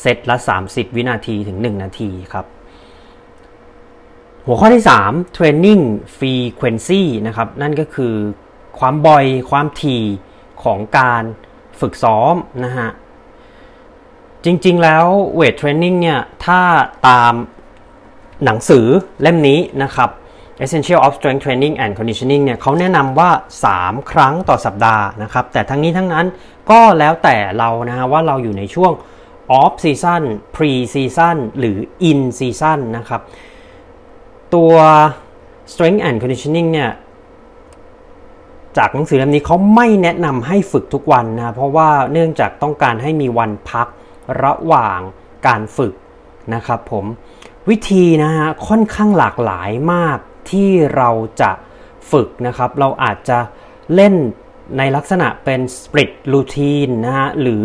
[0.01, 2.47] เซตละ 30 วินาทีถึง 1 นาทีครับ
[4.47, 5.83] หัวข้อที่ 3 training
[6.19, 8.15] frequency นะครับ นั่นก็คือ
[8.79, 10.05] ความบ่อยความถี่
[10.63, 11.23] ของการ
[11.81, 12.91] ฝึกซ้อมนะฮะ
[14.45, 16.61] จริงๆแล้วเวทเทรนนิ่งเนี่ย ถ้า
[17.09, 17.35] ตาม
[18.45, 18.87] หนังสือ
[19.23, 20.11] เล่มนี้นะครับ
[20.65, 23.31] Essential of Strength Training and Conditioning เนี่ยเขาแนะนำว่า
[23.71, 26.27] 3 ครั้งต่อสัปดาห์นะครับ แต่ทั้งนี้ทั้งนั้น
[26.71, 28.93] ก็แล้วแต่เรานะฮะว่าเราอยู่ในช่วง
[29.61, 30.23] off season
[30.55, 31.77] pre season หรือ
[32.11, 33.21] in season นะครับ
[34.55, 34.73] ตัว
[35.73, 36.91] strength and conditioning เนี่ย
[38.77, 43.87] จากหนังสือเล่มนี้เขาไม่แนะนำให้ฝึกทุกวันนะ เพราะว่าเนื่องจากต้องการให้มีวันพัก
[44.43, 45.01] ระหว่าง
[45.47, 45.93] การฝึก
[46.55, 47.05] นะครับผม
[47.69, 50.19] วิธีนะฮะค่อนข้างหลากหลายมาก
[50.53, 51.51] ที่เราจะ
[52.11, 53.39] ฝึกนะครับ เราอาจจะ
[53.95, 54.15] เล่น
[54.79, 57.65] ในลักษณะเป็น split routine นะฮะหรือ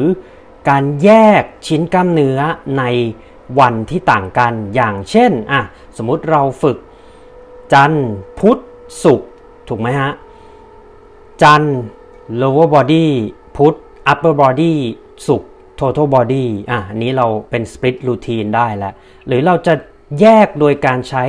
[0.70, 1.10] การแย
[1.42, 2.40] กชิ้นกล้ามเนื้อ
[2.78, 2.84] ใน
[3.60, 5.62] วันที่ต่างกันอย่างเช่นอะ
[5.98, 6.78] สมมุติเราฝึก
[7.74, 8.60] จันทร์พุธ
[9.04, 9.30] ศุกร์
[9.68, 10.12] ถูกไหมฮะ
[11.42, 11.78] จันทร์
[12.42, 13.08] lower body
[13.58, 13.76] พุธ
[14.12, 14.74] upper body
[15.28, 18.94] ศุกร์ total body อะอันนี้เราเป็น split routine ได้แล้ว
[19.28, 19.74] หรือเราจะ
[20.22, 21.26] แยกโดยการใช้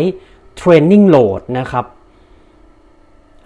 [0.60, 1.86] training load นะครับ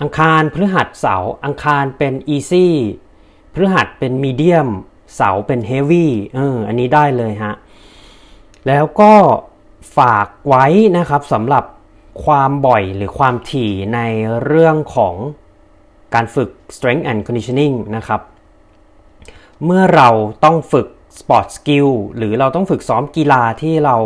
[0.01, 2.67] อังคารพฤหัสเสาร์อังคารเป็น easy
[3.53, 4.69] พฤหัสเป็น medium
[5.17, 7.55] เสาเป็น heavy เอออันนี้ได้เลยฮะ
[8.67, 9.13] แล้วก็
[9.99, 10.67] ฝากไว้
[10.97, 11.65] นะครับสำหรับ
[12.25, 14.01] ความบ่อยหรือความถี่ใน
[14.45, 15.15] เรื่องของ
[16.15, 18.21] การฝึก strength and conditioning นะครับ
[19.65, 20.09] เมื่อเรา
[20.45, 20.87] ต้องฝึก
[21.19, 23.97] sport skill หรือเราต้องฝึกซ้อมกีฬาที่เรา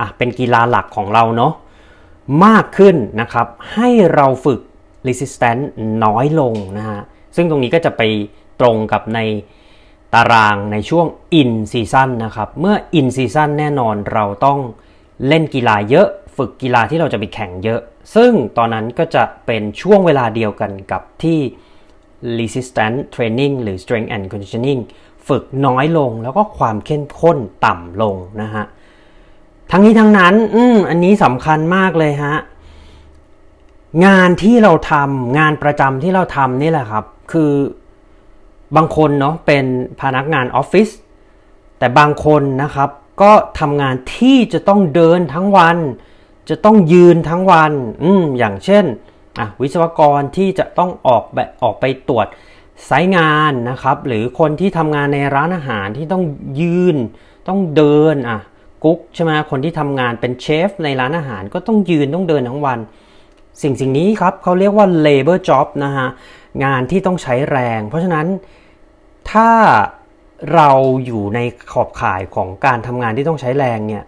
[0.00, 1.52] อะเป็นกีฬาหลักของเราเนาะ
[2.44, 4.60] มากขึ้นนะครับ ให้เราฝึก
[5.06, 5.64] resistance
[6.04, 7.00] น้อยลงนะฮะ
[7.36, 8.02] ซึ่งตรงนี้ก็จะไป
[8.60, 9.20] ตรงกับใน
[10.14, 11.06] ตารางในช่วง
[11.40, 14.58] in season นะครับ เมื่อ in season แน่นอนเราต้อง
[15.28, 17.80] เล่นกีฬาเยอะ ฝึกกีฬาที่เราจะไปแข่งเยอะ
[18.14, 21.38] ซึ่งตอนนั้นก็จะเป็นช่วงเวลาเดียวกันกับที่
[22.38, 24.80] resistance training หรือ strength and conditioning
[25.28, 28.64] ฝึกน้อยลงแล้วก็ความเข้มข้นต่ำลงนะฮะ
[29.70, 32.36] ทั้งนี้ทั้งนั้น อืมอันนี้สำคัญมากเลยฮะ
[34.06, 37.52] งานที่เราทำงานประจำที่เราทำนี่แหละครับ คือ
[38.76, 39.64] บางคนเนาะเป็น
[40.00, 40.88] พนักงานออฟฟิศ
[41.78, 42.90] แต่บางคนนะครับ
[43.22, 45.76] ก็ทำงานที่จะต้องเดินทั้งวัน
[46.50, 48.84] จะต้องยืนทั้งวัน อืมอย่างเช่น
[49.38, 52.26] อะวิศวกรที่จะต้องออกแบบออกไปตรวจ
[52.86, 56.22] ไซต์งานนะครับ หรือคนที่ทำงานในร้านอาหารที่ต้อง
[56.60, 56.96] ยืน
[57.48, 58.40] ต้องเดินอะ
[58.84, 62.78] กุ๊กใช่ไหมคนที่ทำงานเป็นเชฟในร้านอาหารก็ต้องยืนต้องเดินทั้งวัน
[63.62, 66.08] สิ่งสิ่งนี้ครับเขาเรียกว่า labor job นะฮะ
[66.64, 68.26] งานที่ต้องใช้แรง เพราะฉะนั้น
[69.32, 69.50] ถ้า
[70.54, 70.70] เรา
[71.06, 71.40] อยู่ใน
[71.72, 74.04] ขอบข่ายของการทำงานที่ต้องใช้แรงเนี่ย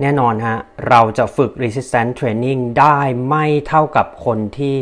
[0.00, 4.76] แน่นอนฮะเราจะฝึก resistance training ได้ไม่เท่ากับคนที่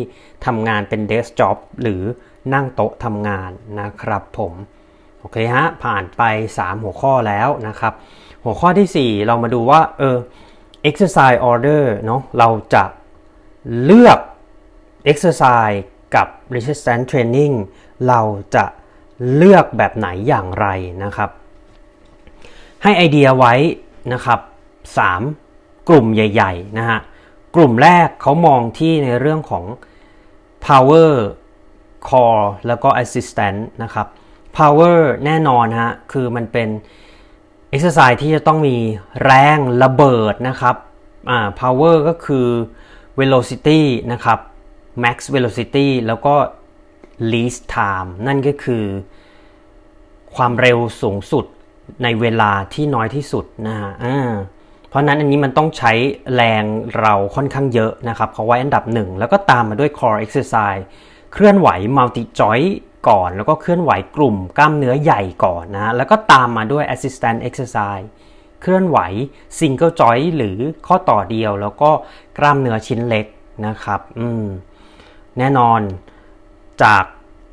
[0.46, 2.02] ทำงานเป็น desk job หรือ
[2.54, 4.52] นั่งโต๊ะทำงานนะครับผม
[5.20, 6.22] โอเคฮะ ผ่านไป
[6.56, 7.94] 3 หัวข้อแล้วนะครับ
[8.46, 10.16] หัวข้อที่ 4 เรามาดูว่าเออ
[10.88, 12.84] exercise order เนาะเราจะ
[13.84, 14.18] เลือก
[15.10, 15.78] exercise
[16.14, 17.54] กับ resistance training
[18.08, 18.20] เรา
[18.54, 18.64] จะ
[19.36, 20.66] เลือกแบบไหนอย่างไร
[21.04, 21.30] นะครับ
[22.82, 23.54] ให้ไอเดียไว้
[24.12, 24.40] นะครับ
[25.14, 26.98] 3 กลุ่มใหญ่ๆนะฮะ
[27.54, 29.64] กลุ่มแรกเขามองที่ในเรื่องของ
[30.66, 31.14] power
[32.08, 34.06] core แล้วก็ assistant นะครับ
[34.56, 36.68] power แน่นอนฮะคือมันเป็น
[37.76, 38.76] exercise ที่จะต้องมี
[39.24, 40.76] แรงระเบิดนะครับ
[41.30, 42.46] อ่า power ก็คือ
[43.20, 43.80] velocity
[44.12, 44.38] นะครับ
[45.04, 46.34] max velocity แล้วก็
[47.32, 48.84] least time นั่นก็คือ
[50.36, 51.44] ความเร็วสูงสุด
[52.02, 53.92] ในเวลาที่น้อยที่สุดนะฮะ
[54.88, 55.92] เพราะนั้นอันนี้มันต้องใช้
[56.34, 56.64] แรง
[57.00, 60.82] เราค่อนข้างเยอะนะครับเขาไว้อันดับหนึ่งแล้วก็ตามมาด้วย core exercise
[61.32, 62.72] เคลื่อนไหว multi joint
[63.08, 68.06] ก่อน แล้วก็เคลื่อนไหวกลุ่มกล้ามเนื้อใหญ่ก่อนนะแล้วก็ตามมาด้วย assistant exercise
[68.62, 68.98] เคลื่อนไหว
[69.58, 71.90] single joint หรือข้อต่อเดียว แล้วก็
[72.38, 73.26] กล้ามเนื้อชิ้นเล็ก
[73.66, 74.44] นะครับอืม
[75.38, 75.80] แน่นอน
[76.82, 77.04] จาก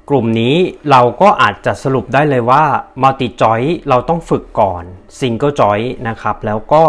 [0.09, 0.55] กลุ่มนี้
[0.91, 2.63] เราก็อาจจะสรุปได้เลยว่า
[3.01, 4.83] multi joint เราต้องฝึกก่อน
[5.19, 6.83] single joint นะครับแล้วก็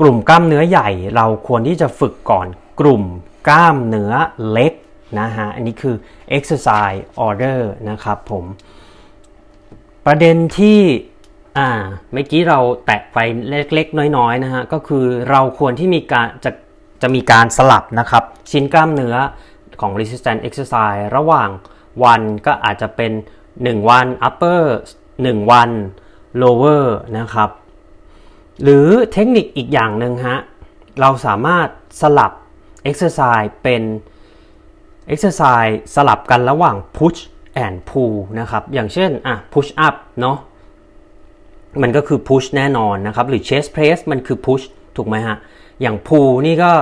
[0.00, 2.46] กลุ่มกล้ามเนื้อใหญ่ เราควรที่จะฝึกก่อน
[2.80, 3.02] กลุ่ม
[3.48, 4.12] กล้ามเนื้อ
[4.50, 4.72] เล็ก
[5.18, 5.96] นะฮะ อันนี้คือ
[6.36, 8.44] exercise order นะครับผม
[10.06, 10.80] ประเด็นที่
[11.58, 11.68] อ่า
[12.12, 16.50] เมื่อกี้เราแตะไปเล็กๆ น้อยๆนะฮะ ก็คือเราควรที่มีการจะ
[17.02, 19.16] จะมีการสลับนะครับ ชิ้นกล้ามเนื้อ
[19.80, 21.48] ของ resistance exercise ระหว่าง
[22.04, 23.12] วันก็อาจจะเป็น
[23.50, 24.62] 1 วัน upper
[25.10, 25.70] 1 วัน
[26.42, 26.84] lower
[27.18, 27.50] นะครับ
[28.62, 30.38] หรือเทคนิคอีกอย่างหนึ่งฮะ
[31.00, 31.68] เราสามารถ
[32.00, 32.32] สลับ
[32.90, 33.82] exercise เป็น
[35.12, 37.20] exercise สลับกันระหว่าง push
[37.64, 40.36] and pull นะครับ อย่างเช่นอะ push up เนาะ
[41.82, 44.64] มันก็คือ push แน่นอนนะครับ หรือ chest press มันคือ push
[44.96, 45.36] ถูกไหมฮะ
[45.80, 46.72] อย่าง pull นี่ก็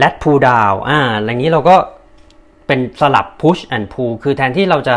[0.00, 1.76] lat pull down อ่าอะไรนี้เราก็
[2.66, 4.94] เป็นสลับ push and pull คือแทนที่เราจะ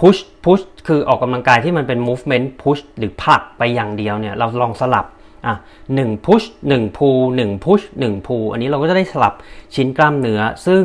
[0.00, 5.06] push push คือออกกำลังกายที่มันเป็น movement push หรือผลักไปอย่างเดียวเนี่ย เราลองสลับ
[5.46, 5.54] อะ
[5.94, 9.34] หนึ่ง push หนึ่ง pull หนึ่ง push หนึ่ง pull อันนี้เราก็จะได้สลับ
[9.74, 10.82] ชิ้นกล้ามเนื้อ ซึ่ง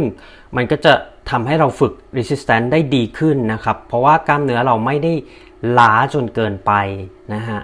[0.55, 0.93] มันก็จะ
[1.29, 5.13] ทำให้เราฝึก resistance ได้ดีขึ้นนะครับ เพราะว่ากล้ามเนื้อเราไม่ได้
[5.77, 6.71] ล้าจนเกินไป
[7.33, 7.61] นะฮะ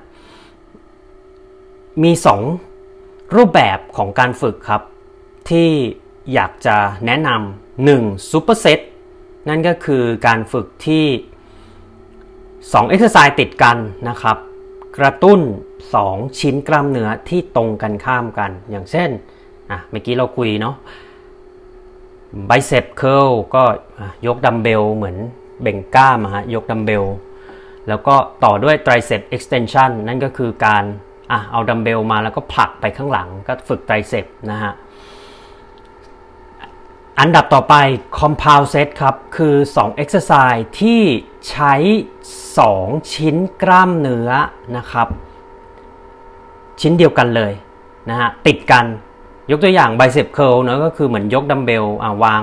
[2.04, 2.12] มี
[2.74, 4.82] 2 รูปแบบของการฝึกครับ
[5.50, 5.70] ที่
[6.34, 8.80] อยากจะแนะนำหนึ่ง superset
[9.50, 11.06] นั่นก็คือการฝึกที่
[11.82, 13.78] 2 exercise ติดกัน
[14.10, 14.38] นะครับ
[14.98, 15.40] กระตุ้น
[15.90, 19.10] 2 ชิ้นกล้ามเนื้อที่ตรงกันข้ามกัน อย่างเช่น
[19.72, 20.76] อะเมื่อกี้เราคุยเนาะ
[22.48, 23.64] biceps curl ก็
[24.28, 25.18] ยกดัมเบลเหมือน
[25.62, 27.04] เบ่งกล้ามฮะยกดัมเบล
[27.88, 30.84] แล้วก็ต่อด้วย triceps extension นั่นก็คือการ
[31.32, 34.74] อะเอาดัมเบลมาแล้วก็ผลักไปข้างหลังก็ฝึกไตรเซปนะฮะ
[37.20, 37.76] อันดับต่อไป
[38.20, 41.02] compound set ครับ คือ 2 exercise ที่
[41.50, 41.74] ใช้
[42.44, 44.30] 2 ชิ้นกล้ามเนื้อ
[44.78, 45.08] นะครับ
[46.82, 47.54] ชิ้นเดียวกันเลย
[48.10, 48.86] นะฮะติดกัน
[49.52, 52.42] ยกตัวอย่าง bicep curl เนะก็คือเหมือนยกดัมเบลอ่าวาง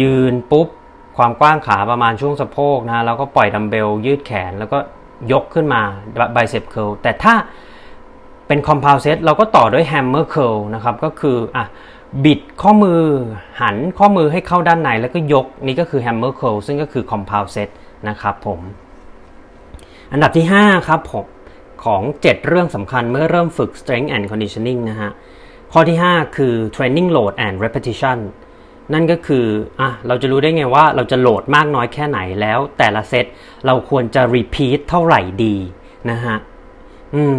[0.00, 0.68] ยืนปุ๊บ
[1.16, 4.78] ความกว้างขาประมาณช่วงสะโพกนะแล้วก็ปล่อยดัมเบลยืดแขนแล้วก็
[5.32, 5.80] ยกขึ้นมา
[6.36, 7.34] bicep curl แต่ถ้า
[8.46, 11.64] เป็น compound set เราก็ต่อด้วย hammer curl นะครับก็คืออะ
[12.24, 13.02] บิดข้อมือ
[13.60, 17.68] หันข้อมือให้เข้าด้านในแล้วก็ยกนี่ก็คือ hammer curl ซึ่งก็คือ compound set
[18.08, 18.60] นะครับผม
[20.12, 21.26] อันดับที่ 5 ครับผม
[21.84, 25.10] ของ 7 เรื่องสำคัญเมื่อเริ่มฝึก strength and conditioning นะฮะ
[25.76, 28.18] ข้อที่ 5 คือ training load and repetition
[28.92, 29.46] นั่นก็คือ
[29.80, 33.24] อะเราจะรู้ได้ไงว่าเราจะโหลดมากน้อยแค่ไหนแล้วแต่ละเซต
[33.66, 35.56] เราควรจะ repeat เท่าไหร่ดี
[36.10, 36.36] นะฮะ
[37.14, 37.34] อืม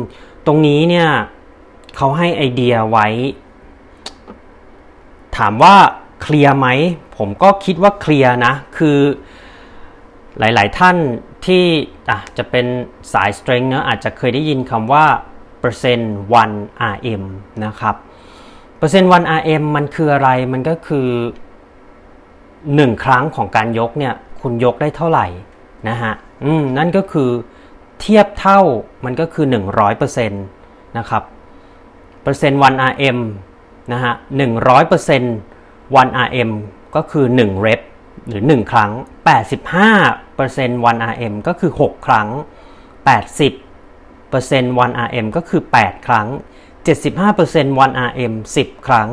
[0.45, 1.09] ตรงนี้เนี่ย
[1.97, 3.07] เขาให้ไอเดียไว้
[5.37, 5.75] ถามว่า
[6.21, 6.67] เคลียร์ไหม
[7.17, 8.97] ผมก็คิดว่าเคลียร์นะ คือ
[10.39, 10.97] หลาย ๆ ท่าน
[11.45, 11.63] ที่
[12.09, 12.65] อะจะเป็น
[13.13, 15.05] สาย strength เนะอาจจะเคยได้ยินคำว่า
[15.59, 16.15] เปอร์เซ็นต์
[16.51, 17.23] 1 RM
[17.65, 17.95] นะครับ
[18.77, 21.07] เปอร์เซ็นต์1 RM มันคืออะไร มันก็คือ
[22.25, 25.27] 1ครั้งของการยกเนี่ย คุณยกได้เท่าไหร่
[25.89, 27.29] นะฮะ อืม นั่นก็คือ
[27.99, 28.61] เทียบเท่า
[29.05, 29.45] มันก็คือ
[30.01, 31.23] 100%นะครับ
[32.21, 33.19] เปอร์เซ็นต์1 RM
[33.93, 34.13] นะฮะ
[34.85, 36.51] 100% 1 RM
[36.95, 37.81] ก็คือ1เรป
[38.27, 38.91] หรือ 1 ครั้ง
[39.65, 42.27] 85% 1 RM ก็คือ 6 ครั้ง
[43.09, 46.27] 80% 1 RM ก็คือ 8 ครั้ง
[46.85, 49.09] 75% 1 RM 10 ครั้ง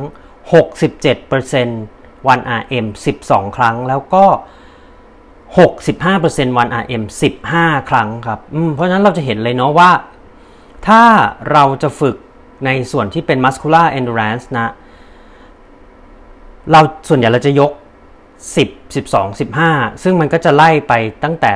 [0.53, 2.87] 67% 1 RM
[3.23, 4.25] 12 ครั้ง แล้วก็
[5.57, 7.03] 65% 1 RM
[7.49, 8.41] 15 ครั้งครับ
[8.75, 9.91] เพราะฉะนั้นเราจะเห็นเลยเนาะว่า
[10.89, 11.03] ถ้า
[11.53, 12.17] เราจะฝึก
[12.67, 14.73] ในส่วนที่เป็น muscular endurance นะ
[16.71, 17.71] เราส่วนใหญ่เราจะยก
[18.57, 20.93] 10 12 15 ซึ่งมันก็จะไล่ไป
[21.25, 21.53] ตั้งแต่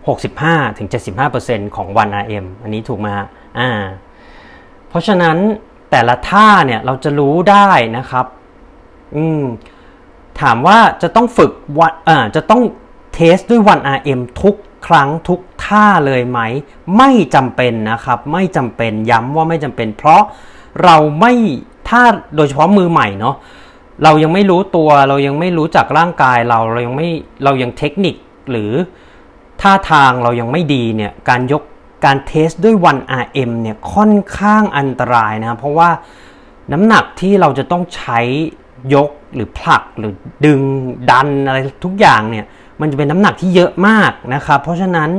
[0.00, 0.88] 65ถึง
[1.32, 3.26] 75%ของ 1 RM อันนี้ถูกไหมฮะ
[3.58, 3.70] อ่า
[4.90, 5.36] เพราะฉะนั้น
[5.90, 8.26] แต่ละท่าเนี่ยเราจะรู้ได้นะครับ
[9.16, 9.42] อืม
[10.40, 12.62] ถามว่าจะต้องฝึกวันอ่าจะต้อง
[13.14, 16.40] เทสด้วย1 RM ทุกครั้งทุกท่าเลยไหม
[16.96, 20.22] ไม่จำเป็นนะครับ ไม่จำเป็นย้ำว่าไม่จำเป็น เพราะ
[20.84, 21.32] เราไม่
[21.88, 22.02] ถ้า
[22.36, 23.36] โดยเฉพาะมือใหม่เนาะ
[24.04, 27.08] เรายังไม่รู้ตัวเรายังไม่รู้จักร่างกายเราเรายังไม่
[27.44, 28.14] เรายังเทคนิค
[28.50, 28.70] หรือ
[29.62, 31.62] ท่าทางเรายังไม่ดีเนี่ยการยก
[32.04, 35.90] การเทสด้วย 1RM เนี่ยค่อนข้างอันตรายนะครับเพราะว่า
[36.72, 38.20] น้ำหนักที่เราจะต้องใช้
[38.94, 40.12] ยกหรือผลักหรือ
[40.46, 40.60] ดึง
[41.10, 42.46] ดันอะไรทุกอย่างเนี่ย
[42.80, 45.10] มันจะเป็นน้ำหนักที่เยอะมากนะครับเพราะฉะนั้น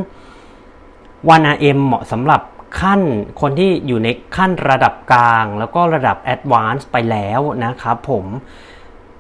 [1.29, 2.41] 1RM เหมาะสำหรับ
[2.79, 3.01] ขั้น
[3.41, 8.25] คนที่อยู่ในขั้นระดับกลาง แล้วก็ระดับ Advanced ไปแล้วนะครับผม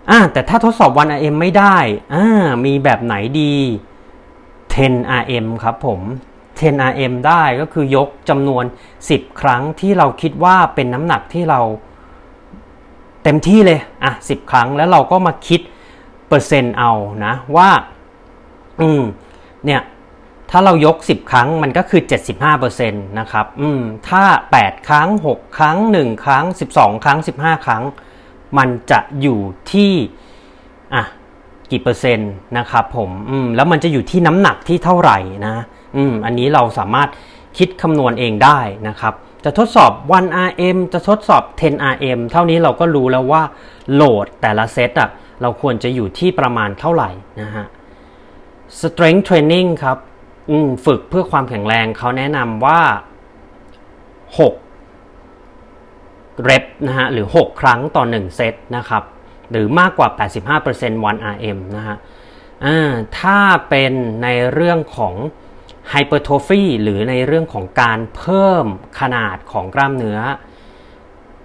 [0.09, 1.77] อ่าแต่ถ้าทดสอบ 1RM ไม่ได้
[2.13, 2.25] อ่า
[2.65, 3.53] มีแบบไหนดี
[4.73, 5.99] 10RM ครับผม
[6.61, 8.63] 10RM ได้ก็คือยกจำนวน
[9.03, 11.61] 10 ครั้งที่เราคิดว่าเป็นน้ำหนักที่เรา
[13.23, 15.61] เต็มที่เลยอะ10 ครั้งแล้วเราก็มาคิด
[16.27, 16.91] เปอร์เซ็นต์เอา
[17.25, 17.69] นะว่า
[18.81, 19.01] อืม
[19.65, 19.81] เนี่ย
[20.49, 22.01] ถ้าเรายก 10 ครั้งมันก็คือ
[22.41, 24.23] 75%นะครับอืมถ้า
[24.57, 26.45] 8 ครั้ง 6 ครั้ง 1 ครั้ง
[26.75, 27.83] 12 ครั้ง 15 ครั้ง
[28.57, 29.39] มันจะอยู่
[29.71, 29.93] ที่
[30.95, 31.03] อะ
[31.71, 35.55] กี่เปอร์เซ็นต์นะครับผมอืมแล้วมันจะอยู่ที่น้ำหนักที่เท่าไหร่นะ
[35.95, 37.09] อืมอันนี้เราสามารถ
[37.57, 39.13] คิดคำนวณเองได้นะครับ
[39.45, 43.43] จะทดสอบ 1RM จะทดสอบ 10RM เท่านี้เราก็รู้แล้วว่า
[43.93, 45.09] โหลดแต่ละเซตอะ
[45.41, 47.09] เราควรจะอยู่ที่ประมาณเท่าไหร่
[47.41, 47.65] นะฮะ
[48.81, 49.97] strength training ครับ
[50.85, 52.81] ฝึกเพื่อความแข็งแรงเขาแนะนำว่า
[54.39, 54.53] 6
[56.49, 59.03] rep นะฮะหรือ 6 ครั้งต่อ 1 เซตนะครับ
[59.51, 60.09] หรือมากกว่า
[60.59, 61.95] 85% 1 RM นะฮะ
[63.19, 65.13] ถ้าเป็นในเรื่องของ
[65.93, 68.65] hypertrophy หรือในเรื่องของการเพิ่ม
[68.99, 70.19] ขนาดของกล้ามเนื้อ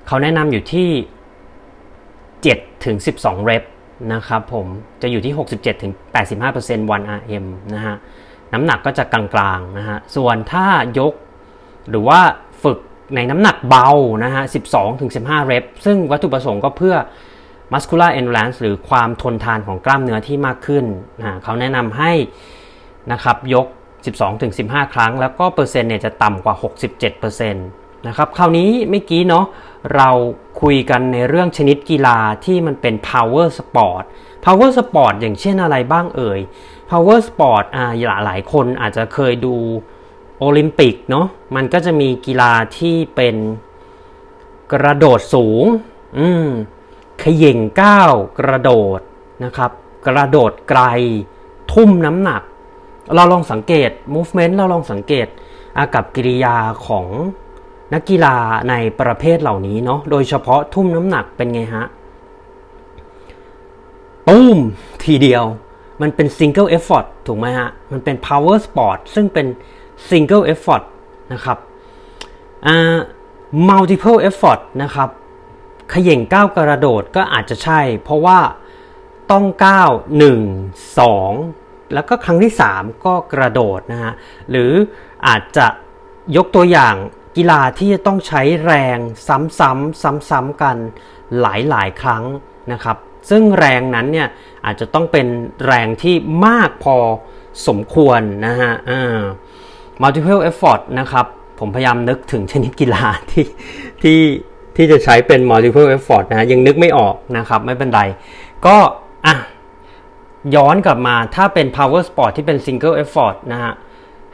[0.07, 0.91] เขาแนะนำอยู่ที่
[1.87, 3.65] 7ถึง12 rep
[4.13, 4.67] นะครับผม
[5.03, 5.93] จะอยู่ที่ 67ถึง
[6.41, 7.45] 85% 1 RM
[7.75, 7.97] นะฮะ
[8.53, 9.23] น้ำหนักก็จะกลา
[9.57, 10.67] งๆนะฮะส่วนถ้า
[10.99, 11.13] ยก
[11.91, 12.21] หรือว่า
[12.63, 12.79] ฝึก
[13.15, 13.89] ในน้ำหนักเบา
[14.25, 16.97] นะฮะ12ถึง15 rep ซึ่งวัตถุประสงค์ก็เพื่อ
[17.73, 20.85] muscular endurance หรือความทนทานของกล้ามเนื้อที่มากขึ้น
[21.21, 22.13] นะเขาแนะนำให้
[23.13, 23.67] นะครับยก
[24.07, 26.55] 12-15 ครั้ง แล้วก็เปอร์เซ็นต์เนี่ยจะต่ำกว่า
[27.07, 29.45] 67%นะครับคราวนี้เมื่อกี้เนาะ
[29.97, 30.11] เรา
[30.63, 34.05] คุยกันในเรื่องชนิดกีฬาที่มันเป็น power sport
[34.45, 36.41] power sport อย่างเช่นอะไรบ้างเอ่ย
[36.91, 39.55] power sport อ่าหลายหลายคนอาจจะเคยดู
[40.39, 43.37] โอลิมปิกเนาะมันก็จะมีกีฬาที่เป็น
[44.73, 45.65] กระโดดสูง
[46.19, 46.47] อืม
[47.23, 49.01] ขย่งก้าวกระโดด
[49.45, 49.71] นะครับ
[50.07, 50.83] กระโดดไกล
[51.73, 52.43] ทุ่มน้ำหนัก
[53.15, 55.27] เราลองสังเกต movement เราลองสังเกต
[55.77, 57.07] อากับกิริยาของ
[57.95, 58.37] นักกีฬา
[58.71, 61.85] ในประเภทเหล่านี้เนาะโดยเฉพาะทุ่มน้ำหนักเป็นไงฮะ
[64.27, 64.59] ปุ้ม
[65.05, 65.45] ทีเดียว
[66.01, 69.47] มันเป็น single effort ถูกไหมฮะ มันเป็น power sport ซึ่งเป็น
[70.09, 70.83] single effort
[71.33, 71.59] นะครับ
[73.69, 75.09] multiple effort นะครับ
[75.93, 78.39] ขย่งก้าวกระโดดก็อาจจะใช่ เพราะว่า
[79.31, 79.91] ต้องก้าว
[80.59, 84.13] 1 2 แล้วก็ครั้งที่ 3 ก็กระโดดนะฮะ
[84.51, 84.73] หรือ
[85.27, 85.67] อาจจะ
[86.37, 86.95] ยกตัวอย่าง
[87.37, 90.77] กีฬาที่จะต้องใช้แรงซ้ำๆซ้ำๆกัน
[91.41, 91.45] ห
[91.75, 92.25] ลายๆ ครั้ง
[92.73, 92.97] นะครับ
[93.31, 94.29] ซึ่งแรงนั้นเนี่ย
[94.65, 95.27] อาจจะต้องเป็น
[95.67, 96.15] แรงที่
[96.47, 96.97] มากพอ
[97.67, 98.73] สมควรนะฮะ
[100.03, 101.27] multiple effort นะครับ
[101.59, 103.47] ผมพยายามนึกถึงชนิดกีฬาที่
[104.03, 104.21] ที่
[104.77, 108.03] ที่จะใช้เป็น multiple effort นะยังนึกไม่ออกนะครับ ไม่เป็นไร
[108.67, 108.77] ก็
[109.27, 109.37] อะ
[110.55, 113.73] ย้อนกลับมาถ้าเป็น power sport ที่เป็น single effort นะฮะ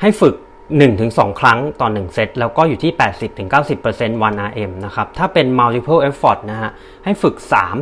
[0.00, 0.34] ให้ฝึก
[0.88, 2.92] 1-2 ครั้งต่อ 1 เซต แล้วก็อยู่ที่
[3.40, 6.70] 80-90% 1 RM นะครับ ถ้าเป็น multiple effort นะฮะ
[7.04, 7.36] ให้ฝึก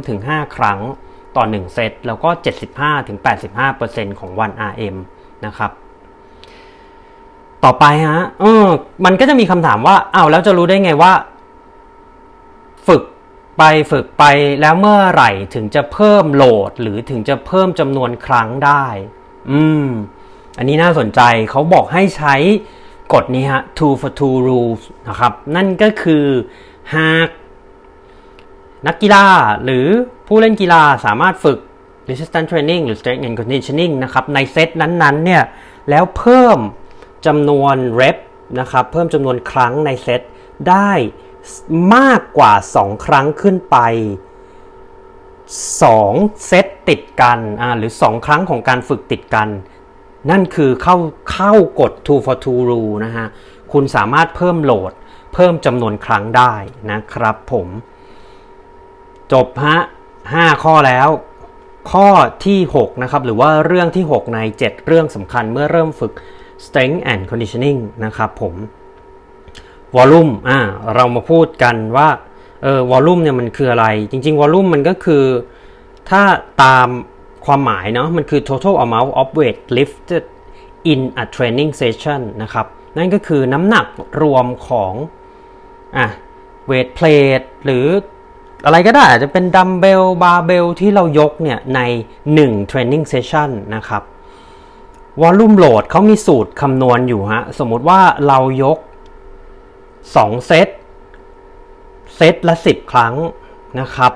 [0.05, 0.79] 3-5 ครั้ง
[1.37, 2.31] ต่อ 1 เซต แล้วก็
[3.25, 4.97] 75-85%ของ 1 RM
[5.47, 5.71] นะครับ
[7.65, 8.67] ต่อไปฮะเออ
[9.05, 11.13] มันก็จะมีคำถามว่า อ้าวแล้วจะรู้ได้ไงว่า
[13.59, 14.25] ไปฝึกไป
[14.61, 18.87] แล้วเมื่อไหร่ถึงจะเพิ่มโหลด หรือถึงจะเพิ่มจำนวนครั้งได้
[19.51, 19.87] อืม
[20.59, 22.35] อันนี้น่าสนใจเขาบอกให้ใช้
[23.13, 26.25] กฎนี้ฮะ two for two rules นะครับ นั่นก็คือ
[26.95, 27.29] หาก
[28.87, 29.25] นักกีฬา
[29.65, 29.87] หรือ
[30.27, 31.59] ผู้เล่นกีฬาสามารถฝึก
[32.09, 35.43] resistance training หรือ strength and conditioning นะครับ ในเซตนั้นๆ เนี่ย
[35.91, 36.59] แล้วเพิ่ม
[37.27, 38.17] จำนวน rep
[38.61, 40.21] นะครับ เพิ่มจำนวนครั้งในเซต
[40.69, 40.91] ได้
[41.95, 43.79] มากกว่า 2 ครั้งขึ้นไป
[45.71, 47.39] 2 เซตติดกัน
[47.79, 49.49] หรือ 2 ครั้งของการฝึกติดกัน
[50.31, 50.97] นั่นคือเข้า
[51.33, 53.27] เข้ากฎ two for two rule นะฮะ
[53.73, 54.93] คุณสามารถเพิ่มโหลด
[55.35, 56.55] เพิ่มจำนวนครั้งได้
[56.91, 57.69] นะครับผม
[59.33, 59.77] จบฮะ
[60.21, 61.09] 5 ข้อแล้ว
[61.93, 62.09] ข้อ
[62.47, 66.13] ที่ 6 นะครับ หรือว่าเรื่องที่ 6 ใน 7 เรื่องสำคัญเมื่อเริ่มฝึก
[66.65, 68.55] strength and conditioning นะครับผม
[69.97, 70.59] วอลลุ่มอ่า
[70.95, 72.09] เรามาพูดกันว่า
[72.63, 75.25] เออ volume เนี่ยมันคืออะไร จริงๆ volume มันก็คือ
[76.11, 76.23] ถ้า
[76.63, 76.89] ตาม
[77.47, 80.25] ความหมายเนาะมันคือ total amount of weight lifted
[80.93, 83.87] in a training session นะครับ นั่นก็คือน้ำหนัก
[84.23, 84.93] รวมของ
[85.97, 86.07] อะ
[86.67, 87.87] weight plate หรือ
[88.65, 91.81] อะไรก็ได้อาจจะเป็นดัมเบลบาร์เบลที่เรายกเนี่ยใน
[92.27, 94.03] 1 training session นะครับ
[95.23, 98.79] volume load เขามีสูตรคำนวณอยู่ฮะ สมมติว่าเรายก
[100.05, 100.69] 2 เซต
[102.17, 103.15] เซตละ 10 ครั้ง
[103.81, 104.13] นะครับ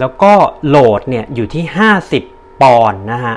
[0.00, 0.32] แล้วก็
[0.68, 1.64] โหลดเนี่ยอยู่ที่
[2.12, 3.36] 50 ปอนด์นะฮะ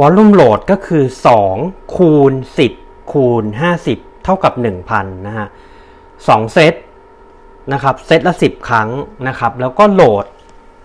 [0.00, 1.04] วอลลุ่มโหลดก็คือ
[1.50, 2.32] 2 คูณ
[2.72, 3.44] 10 คูณ
[3.84, 4.52] 50 เท่ากับ
[4.88, 5.46] 1,000 นะฮะ
[5.98, 6.74] 2 เซต
[7.72, 8.88] นะครับ เซตละ 10 ครั้ง
[9.28, 10.24] นะครับ แล้วก็โหลด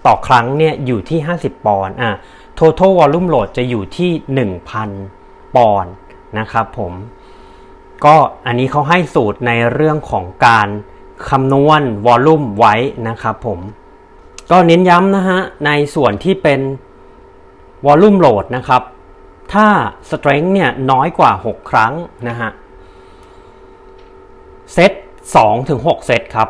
[0.06, 2.12] ต่อครั้งเนี่ยอยู่ที่ 50 ปอนด์อะ
[2.60, 4.12] total volume load จะอยู่ที่
[4.82, 5.92] 1,000 ปอนด์
[6.40, 6.94] นะครับผม
[8.06, 10.68] ก็อันนี้เขาให้สูตรในเรื่องของการ
[11.30, 12.76] คำนวณวอลลุ่มไว้
[13.08, 13.60] นะครับผม
[14.52, 16.62] ก็เน้นย้ำนะฮะ ในส่วนที่เป็น
[17.86, 18.82] วอลลุ่มโหลดนะครับ
[19.54, 19.68] ถ้า
[20.10, 21.94] strength เนี่ยน้อยกว่า 6 ครั้ง
[22.28, 22.50] นะฮะ
[24.74, 24.92] เซต
[25.32, 26.50] 2ถึง6เซตครับ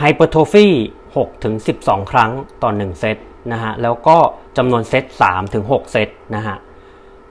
[0.00, 0.68] hypertrophy
[1.06, 2.30] 6ถึง12 ครั้ง
[2.62, 3.16] ต่อ 1 เซต
[3.52, 4.16] นะฮะ แล้วก็
[4.56, 6.56] จำนวนเซต3ถึง6เซตนะฮะ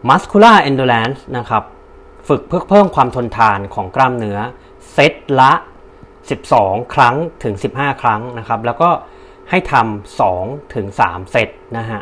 [0.10, 1.64] muscular endurance นะครับ
[2.28, 4.40] ฝึกเพื่อเพิ่มความทนทานของกล้ามเนื้อ
[4.94, 5.52] เซตละ
[6.24, 8.90] 12 ครั้งถึง 15 ครั้งนะครับ แล้วก็
[9.50, 12.02] ให้ทำ2ถึง3เซตนะฮะ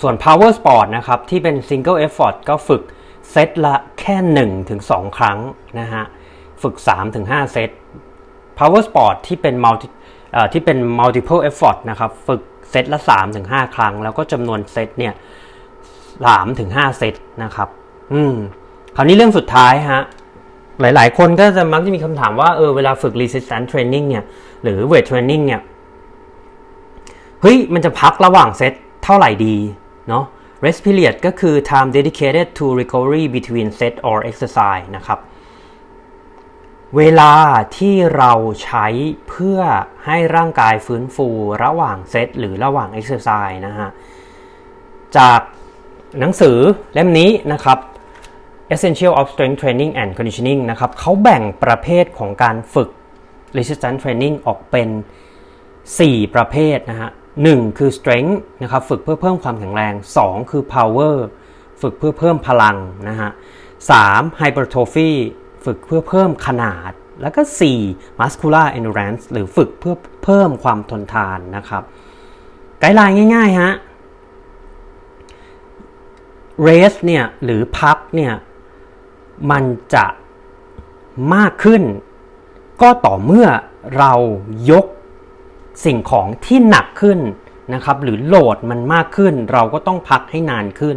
[0.00, 2.82] ส่วน power sport นะครับ ที่เป็น single effort ก็ฝึก
[3.30, 4.16] เซตละแค่
[4.48, 5.38] 1ถึง2ครั้ง
[5.80, 6.04] นะฮะ
[6.62, 7.70] ฝึก3ถึง5เซต
[8.58, 9.88] power sport ที่เป็น multi
[10.52, 15.14] ที่เป็น multiple effort นะครับ ฝึกเซตละ3ถึง5ครั้ง แล้วก็จำนวนเซตเนี่ย
[15.86, 17.68] 3ถึง5เซตนะครับ
[18.12, 18.36] อืม
[18.96, 20.02] คราวนี้เรื่องสุดท้ายฮะ
[20.80, 24.24] หลาย ๆ คนก็จะมักจะมีคำถามว่าเออเวลาฝึก resistance training เนี่ย
[24.62, 25.60] หรือ weight training เนี่ย
[27.40, 28.72] เฮ้ย มันจะพักระหว่างเซต
[29.04, 29.56] เท่าไหร่ดี
[30.08, 30.24] เนาะ
[30.64, 35.18] rest period ก็คือ time dedicated to recovery between set or exercise นะครับ
[36.96, 37.32] เวลา
[37.76, 38.32] ที่เรา
[38.64, 38.86] ใช้
[39.28, 39.60] เพื่อ
[40.06, 41.28] ให้ร่างกายฟื้นฟู
[41.64, 43.88] ระหว่างเซตหรือระหว่าง exercise นะฮะ
[45.16, 45.40] จาก
[46.20, 46.58] หนังสือ
[46.92, 47.78] เล่มนี้นะครับ
[48.74, 52.90] Essential of Strength Training and Conditioning นะครับเขาแบ่งประเภทของการฝึก
[53.56, 54.88] Resistance Training ออกเป็น
[55.60, 57.10] 4 ประเภทนะฮะ
[57.42, 57.46] ห
[57.78, 61.16] คือ Strength นะครับฝึกเพื่อเพิ่มความแข็งแรง 2 คือ Power
[61.82, 62.76] ฝึกเพื่อเพิ่มพลัง
[63.08, 63.30] นะฮะ
[63.90, 63.92] ส
[64.40, 65.10] Hypertrophy
[65.64, 66.92] ฝึกเพื่อเพิ่มขนาด
[67.22, 67.42] แล้วก็
[67.80, 69.94] 4 Muscular Endurance หรือฝึกเพื่อ
[70.24, 71.82] เพิ่มความทนทานนะครับ
[72.80, 73.72] ไกด์ไลน์ง่ายๆฮะ
[76.68, 78.32] Rest เนี่ยหรือพักเนี่ย
[79.50, 79.64] มัน
[79.94, 80.06] จะ
[81.34, 81.82] มากขึ้น
[82.82, 83.46] ก็ต่อเมื่อ
[83.98, 84.12] เรา
[84.70, 84.86] ยก
[85.84, 87.18] สิ่งของที่หนักขึ้น
[87.74, 90.96] นะครับ หรือโหลดมันมากขึ้น เราก็ต้องพักให้นานขึ้น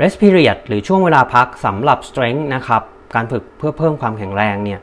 [0.00, 2.82] rest period หรือช่วงเวลาพักสำหรับ strength นะครับ
[3.14, 4.80] การฝึกเพื่อเพิ่มความแข็งแรงเนี่ย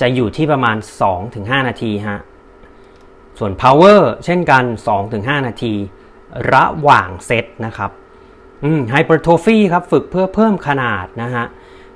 [0.00, 0.76] จะอยู่ที่ประมาณ
[1.22, 2.20] 2-5 นาทีฮะ
[3.38, 4.64] ส่วน power เช่นกัน
[5.04, 5.74] 2-5 นาที
[6.52, 7.90] ระหว่างเซตนะครับ
[8.90, 11.44] ไฮเปอร์โทฟีครับฝึกเพื่อเพิ่มขนาดนะฮะ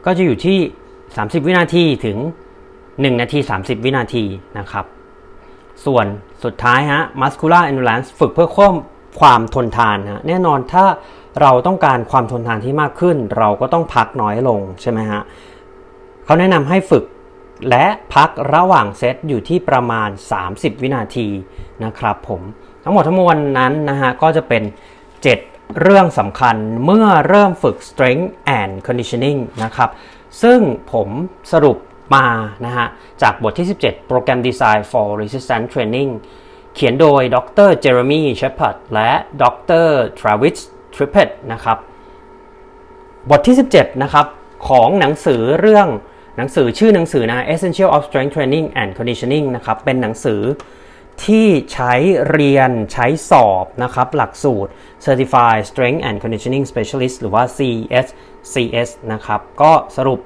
[0.05, 0.59] ก็จะอยู่ที่
[1.03, 2.16] 30 วินาทีถึง
[2.69, 4.25] 1 นาที 30 วินาที
[4.59, 4.85] นะครับ
[5.85, 6.07] ส่วน
[6.45, 8.75] สุดท้ายฮะ muscular endurance ฝึกเพื่อเพิ่ม
[9.21, 10.85] ความทนทานฮะแน่นอนถ้า
[11.41, 15.21] เราต้องการความทนทานที่มากขึ้น เราก็ต้องพักน้อยลงใช่ไหมฮะ
[16.25, 17.05] เขาแนะนำให้ฝึก
[17.69, 20.09] และพักระหว่างเซตอยู่ที่ประมาณ
[20.47, 21.29] 30 วินาที
[21.85, 22.43] นะครับผม
[22.85, 24.62] ทั้งหมดทั้งมวลนั้นนะฮะก็จะเป็น
[25.12, 28.29] 7 เรื่องสำคัญเมื่อเริ่มฝึก strength
[28.61, 29.91] and conditioning นะครับ
[30.43, 30.61] ซึ่ง
[30.93, 31.09] ผม
[31.53, 31.77] สรุป
[32.14, 32.27] มา
[32.64, 32.87] นะฮะ
[33.23, 36.11] จากบทที่ 17โปรแกรม Design for Resistance Training
[36.75, 39.11] เขียนโดยดรเจอร์มีเชพพ a ร์ดและ
[39.43, 39.45] ด
[39.85, 39.87] ร
[40.19, 40.59] ทราวิส
[40.95, 41.79] ทริปเปตนะครับ
[43.31, 44.27] บทที่ 17 นะครับ
[44.69, 45.89] ของหนังสือเรื่อง
[46.37, 50.41] หนังสือชื่อหนังสือนะ Essential of Strength Training and Conditioning นะครับ เป็นหนังสือ
[51.27, 51.95] ที่ใช้
[52.31, 54.71] เรียนใช้สอบนะครับ หลักสูตร
[55.07, 60.21] Certified Strength and Conditioning Specialist หรือว่า CSCS นะครับ ก็สรุป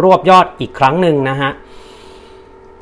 [0.00, 1.50] รวบยอดอีกครั้งหนึ่งนะฮะ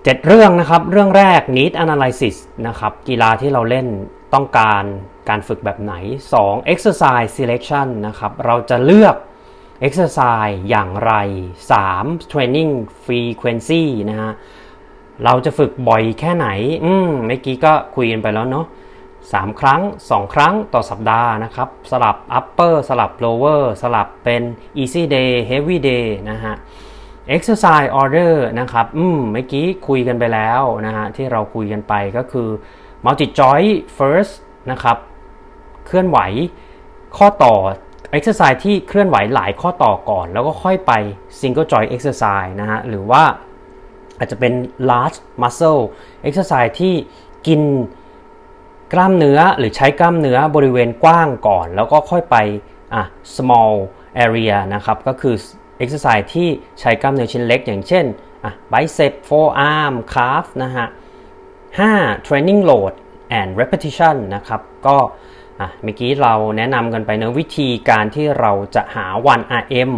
[0.04, 2.36] เจ็ดเรื่องนะครับ เรื่องแรก need analysis
[2.66, 3.86] นะครับ กีฬาที่เราเล่น
[4.34, 4.84] ต้องการ
[5.28, 5.94] การฝึกแบบไหน
[6.34, 6.72] 2.
[6.72, 9.16] exercise selection นะครับ เราจะเลือก
[9.86, 11.12] exercise อย่างไร
[11.74, 12.32] 3.
[12.32, 12.72] training
[13.04, 14.32] frequency นะฮะ
[15.24, 16.48] เราจะฝึกบ่อยแค่ไหน
[16.84, 18.66] อืมเมื่อกี้ก็คุยกันไปแล้วเนาะ
[19.32, 24.42] สามครั้ง 2 ครั้งต่อสัปดาห์นะครับ สลับ upper สลับ lower สลับเป็น
[24.82, 26.54] easy day heavy day นะฮะ
[27.36, 32.48] exercise order นะครับ อืม เมื่อกี้คุยกันไปแล้วนะฮะ ที่เราคุยกันไปก็คือ
[33.04, 34.34] multi joint first
[34.70, 34.96] นะครับ
[35.86, 36.18] เคลื่อนไหว
[37.16, 37.54] ข้อต่อ
[38.16, 40.92] exercise ที่เคลื่อนไหวหลายข้อต่อก่อน แล้วก็ค่อยไป
[41.40, 43.22] single joint exercise นะฮะ หรือว่า
[44.18, 44.52] อาจจะเป็น
[44.90, 45.82] large muscle
[46.28, 46.94] exercise ที่
[47.46, 47.62] กิน
[48.92, 52.36] กล้ามเนื้อหรือใช้กล้ามเนื้อบริเวณกว้างก่อน แล้วก็ค่อยไป
[52.94, 53.02] อะ
[53.36, 53.74] small
[54.24, 55.34] area นะครับก็คือ
[55.82, 56.48] exercise ที่
[56.80, 58.04] ใช้กล้ามเนื้อชิ้นเล็ก อย่างเช่น
[58.44, 60.86] อะ bicep forearm calf นะฮะ
[61.56, 62.92] 5 training load
[63.38, 64.96] and repetition นะครับก็
[65.58, 69.92] เมื่อกี้เราแนะนำกันไปเนะวิธีการที่เราจะหา 1RM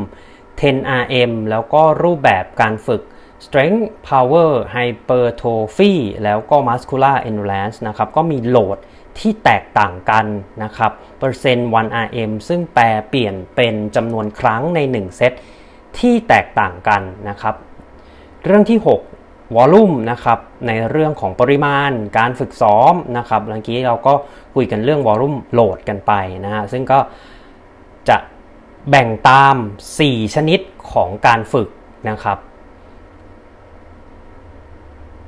[0.60, 3.02] 10RM แล้วก็รูปแบบการฝึก
[3.45, 5.93] strength power hypertrophy
[6.24, 8.78] แล้วก็ muscular endurance นะครับก็มีโหลด
[9.18, 10.26] ที่แตกต่างกัน
[10.62, 15.32] นะครับเปอร์เซ็นต์ 1RM ซึ่งแปลเปลี่ยนเป็นจำนวนครั้งใน 1 เซต
[15.99, 17.55] ที่แตกต่างกันนะครับ
[18.45, 18.78] เรื่องที่
[19.16, 24.12] 6 volume นะครับในเรื่องของปริมาณการฝึกซ้อมนะครับเมื่อกี้เราก็
[24.55, 26.12] คุยกันเรื่อง volume load กันไป
[26.45, 26.99] นะฮะซึ่งก็
[28.09, 28.16] จะ
[28.91, 29.57] แบ่งตาม
[29.97, 30.61] 4 ชนิด
[30.93, 31.68] ของการฝึก
[32.11, 32.39] นะครับ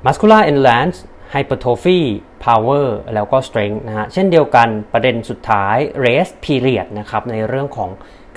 [0.05, 0.97] muscular endurance
[1.33, 2.01] hypertrophy
[2.45, 7.89] power แล้วก็ strength นะฮะ เช่นเดียวกันประเด็นสุดท้าย rest period นะครับ ในเรื่องของ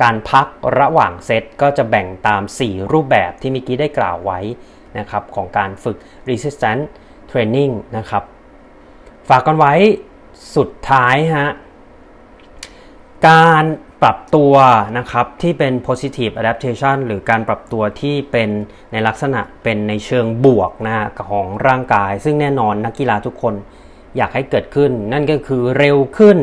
[0.02, 0.46] การพัก
[0.78, 4.40] ระหว่างเซตก็จะแบ่งตาม 4 รูปแบบที่เมื่อกี้ได้กล่าวไว้
[4.98, 5.96] นะครับ ของการฝึก
[6.30, 6.84] resistance
[7.30, 8.22] training นะครับ
[9.28, 9.74] ฝากกันไว้
[10.56, 11.48] สุดท้ายฮะ
[13.28, 13.64] การ
[14.03, 14.55] ปรับตัว
[14.99, 18.51] นะครับที่เป็น positive adaptation หรือการปรับตัวที่เป็น
[18.92, 23.55] ในลักษณะเป็นในเชิงบวกนะของร่างกาย ซึ่งแน่นอนนักกีฬาทุกคน
[24.16, 26.38] อยากให้เกิดขึ้น นั่นก็คือเร็วขึ้น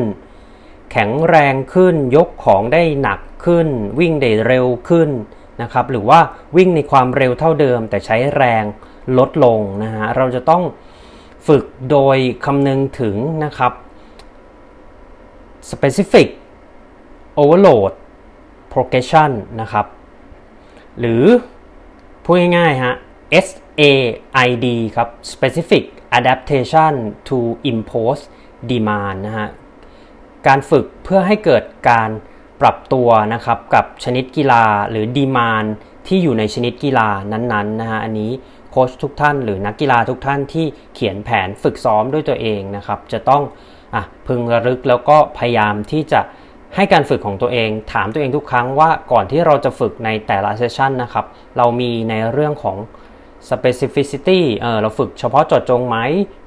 [0.92, 3.68] แข็งแรงขึ้น ยกของได้หนักขึ้น
[4.00, 5.10] วิ่งได้เร็วขึ้น
[5.62, 6.20] นะครับหรือว่า
[6.56, 8.64] วิ่งในความเร็วเท่าเดิม แต่ใช้แรง
[9.18, 10.62] ลดลงนะฮะเราจะต้อง
[11.46, 13.72] ฝึกโดยคำนึงถึงนะครับ
[15.70, 16.28] specific
[17.40, 17.92] overload
[18.72, 19.86] progression นะครับ
[20.98, 21.24] หรือ
[22.24, 22.94] พูดง่ายๆฮะ
[23.46, 24.66] SAID
[24.96, 25.84] ครับ specific
[26.18, 26.94] adaptation
[27.28, 27.38] to
[27.70, 28.22] impose
[28.70, 29.48] demand นะฮะ
[30.46, 32.10] การฝึกเพื่อให้เกิดการ
[32.60, 35.68] ปรับตัวนะครับกับชนิดกีฬาหรือ demand
[36.06, 38.32] ที่อยู่ในชนิดกีฬานั้นๆนะฮะ อันนี้
[38.70, 43.42] โค้ชทุกท่านหรือนักกีฬาทุกท่านที่เขียนแผนฝึกซ้อมด้วยตัวเองนะครับ จะต้อง
[43.94, 46.20] อพึงระลึกแล้วก็พยายามที่จะ
[46.76, 51.24] ให้การฝึกของตัวเอง ถามตัวเองทุกครั้งว่าก่อนที่เราจะฝึกในแต่ละเซสชันนะครับ
[51.56, 52.76] เรามีในเรื่องของ
[53.50, 55.98] specificity เออเราฝึกเฉพาะเจาะจงไหม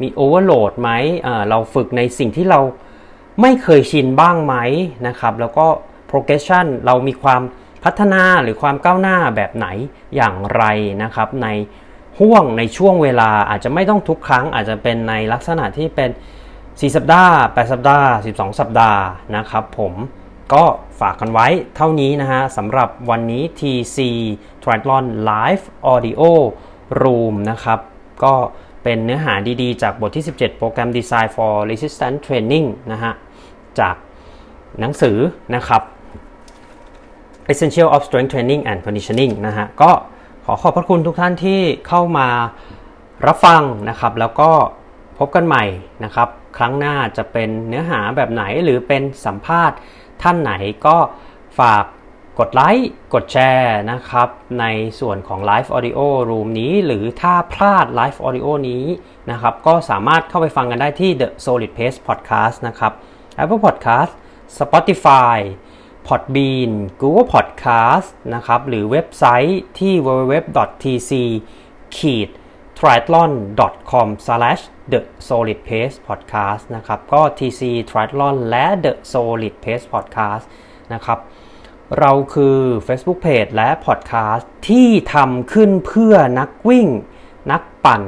[0.02, 0.90] มี overload ไหม
[1.24, 2.60] เออเราฝึกในสิ่งที่เรา
[3.42, 4.56] ไม่เคยชินบ้างไหม
[5.08, 5.66] นะครับ แล้วก็
[6.10, 7.42] progression เรามีความ
[7.84, 9.68] พัฒนาหรือความก้าวหน้าแบบไหน
[10.16, 10.64] อย่างไร
[11.04, 11.48] นะครับ ใน
[12.20, 16.10] ห่วงในช่วงเวลาอาจจะไม่ต้องทุกครั้งอาจจะเป็นในลักษณะที่เป็น
[16.80, 19.02] 4 สัปดาห์ 8 สัปดาห์ 12 สัปดาห์
[19.36, 19.94] นะครับผม
[20.54, 20.64] ก็
[21.00, 23.98] ฝากกันไว้เท่านี้นะฮะสำหรับวันนี้ TC
[24.64, 26.22] Triathlon Live Audio
[27.02, 27.80] Room นะครับ
[28.24, 28.34] ก็
[28.84, 33.14] เป็นเนื้อหาดีๆ จากบทที่ 17 โปรแกรม Design for Resistance Training นะฮะ
[33.80, 33.96] จาก
[34.80, 35.18] หนังสือ
[35.56, 35.82] นะครับ
[37.52, 39.92] Essential of Strength Training and Conditioning นะฮะ ก็
[40.46, 42.28] ขอขอบพระคุณทุกท่านที่เข้ามา
[43.28, 44.50] รับฟังนะครับ แล้วก็
[45.20, 45.64] พบกันใหม่
[46.04, 49.78] นะครับ ครั้งหน้าจะเป็นเนื้อหาแบบไหนหรือเป็นสัมภาษณ์
[50.22, 50.54] ท่านไหน
[50.86, 50.98] ก็
[51.60, 51.84] ฝาก
[52.40, 54.30] กดไลค์กดแชร์นะครับ
[54.60, 54.66] ใน
[55.00, 56.00] ส่วนของ Live Audio
[56.30, 58.86] Room นี้ หรือถ้าพลาด Live Audio นี้
[59.32, 62.94] นะครับก็สามารถเข้าไปฟังกันได้ที่ The Solid Pace Podcast นะครับ
[63.42, 64.12] Apple Podcast
[64.58, 65.38] Spotify
[66.08, 71.12] Podbean Google Podcast นะครับหรือเว็บไซต์ที่ www.tc
[72.80, 74.08] triathlon.com
[74.92, 80.46] the solid pace podcast นะครับ ก็ TC triathlon และ the solid pace podcast
[80.94, 81.20] นะครับ
[82.00, 82.58] เราคือ
[82.88, 86.88] Facebook Page และ Podcast ที่ทำขึ้นเพื่อนักวิ่ง
[87.52, 88.02] นักปั่น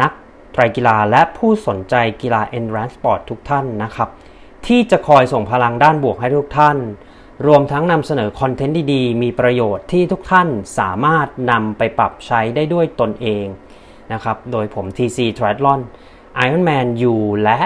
[0.00, 0.12] นัก
[0.52, 4.08] ไตรกีฬาและผู้สนใจกีฬา endurance sport ทุกท่านนะครับ
[4.66, 6.78] ที่จะคอยส่งพลังด้านบวกให้ทุกท่าน
[7.46, 10.48] รวมทั้งนำเสนอคอนเทนต์ดีๆ มีประโยชน์ที่ทุกท่าน
[10.78, 13.46] สามารถนำไปปรับใช้ได้ด้วยตนเอง
[14.12, 15.80] นะครับ โดยผม TC Triathlon
[16.44, 17.14] Ironman U
[17.44, 17.60] และ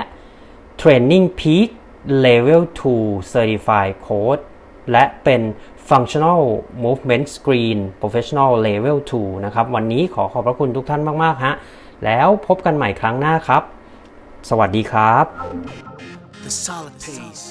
[0.80, 1.68] Training Peak
[2.26, 2.62] Level
[2.94, 4.42] 2 Certified Coach
[4.92, 5.42] และเป็น
[5.88, 6.42] Functional
[6.84, 11.54] Movement Screen Professional Level 2 นะครับ วันนี้ขอขอบพระคุณทุกท่านมาก ๆ ฮะ
[12.04, 13.62] แล้วพบกันใหม่ครั้งหน้าครับ
[14.50, 15.24] สวัสดีครับ
[16.46, 17.44] The solid pace.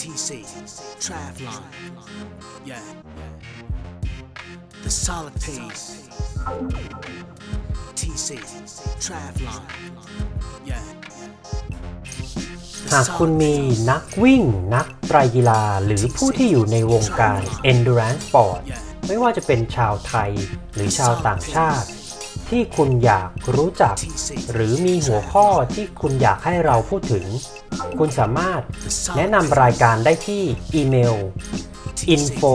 [0.00, 0.28] TC,
[1.04, 1.62] Travlon.
[2.64, 2.84] Yeah.
[4.84, 5.84] The solid pace.
[8.00, 8.28] TC,
[9.04, 9.62] Travlon.
[10.70, 10.84] Yeah.
[12.92, 13.54] หากคุณมี
[13.90, 14.42] นักวิ่ง
[14.74, 17.40] นักไตรกีฬา หรือผู้ที่อยู่ในวงการ
[17.70, 18.60] endurance sport
[19.06, 20.30] ไม่ว่าจะเป็นชาวไทย
[20.74, 21.86] หรือชาวต่างชาติ
[22.50, 23.94] ที่คุณอยากรู้จัก
[24.52, 27.26] หรือมีหัวข้อที่คุณอยากให้เราพูดถึง
[27.98, 28.62] คุณสามารถ
[29.16, 30.42] แนะนำรายการได้ที่
[30.74, 31.16] อีเมล
[32.14, 32.54] info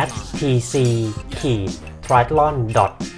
[0.00, 0.74] at tc
[2.04, 2.54] triathlon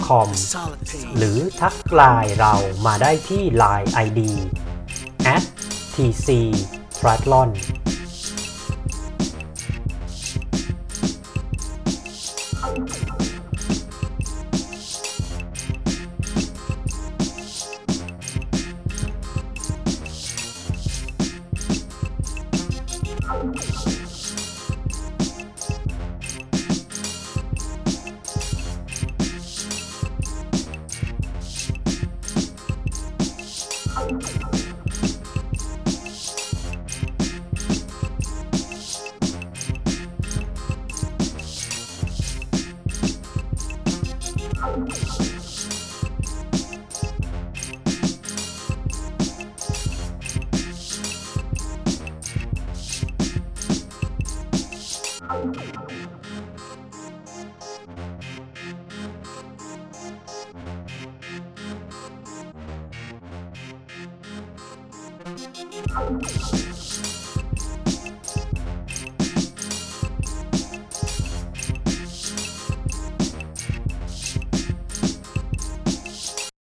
[0.06, 1.14] com Solid pace.
[1.18, 2.54] หรือทักไลน์เรา
[2.86, 4.20] มาได้ที่ Line ID
[5.34, 5.44] at
[5.94, 6.28] tc
[6.96, 7.50] triathlon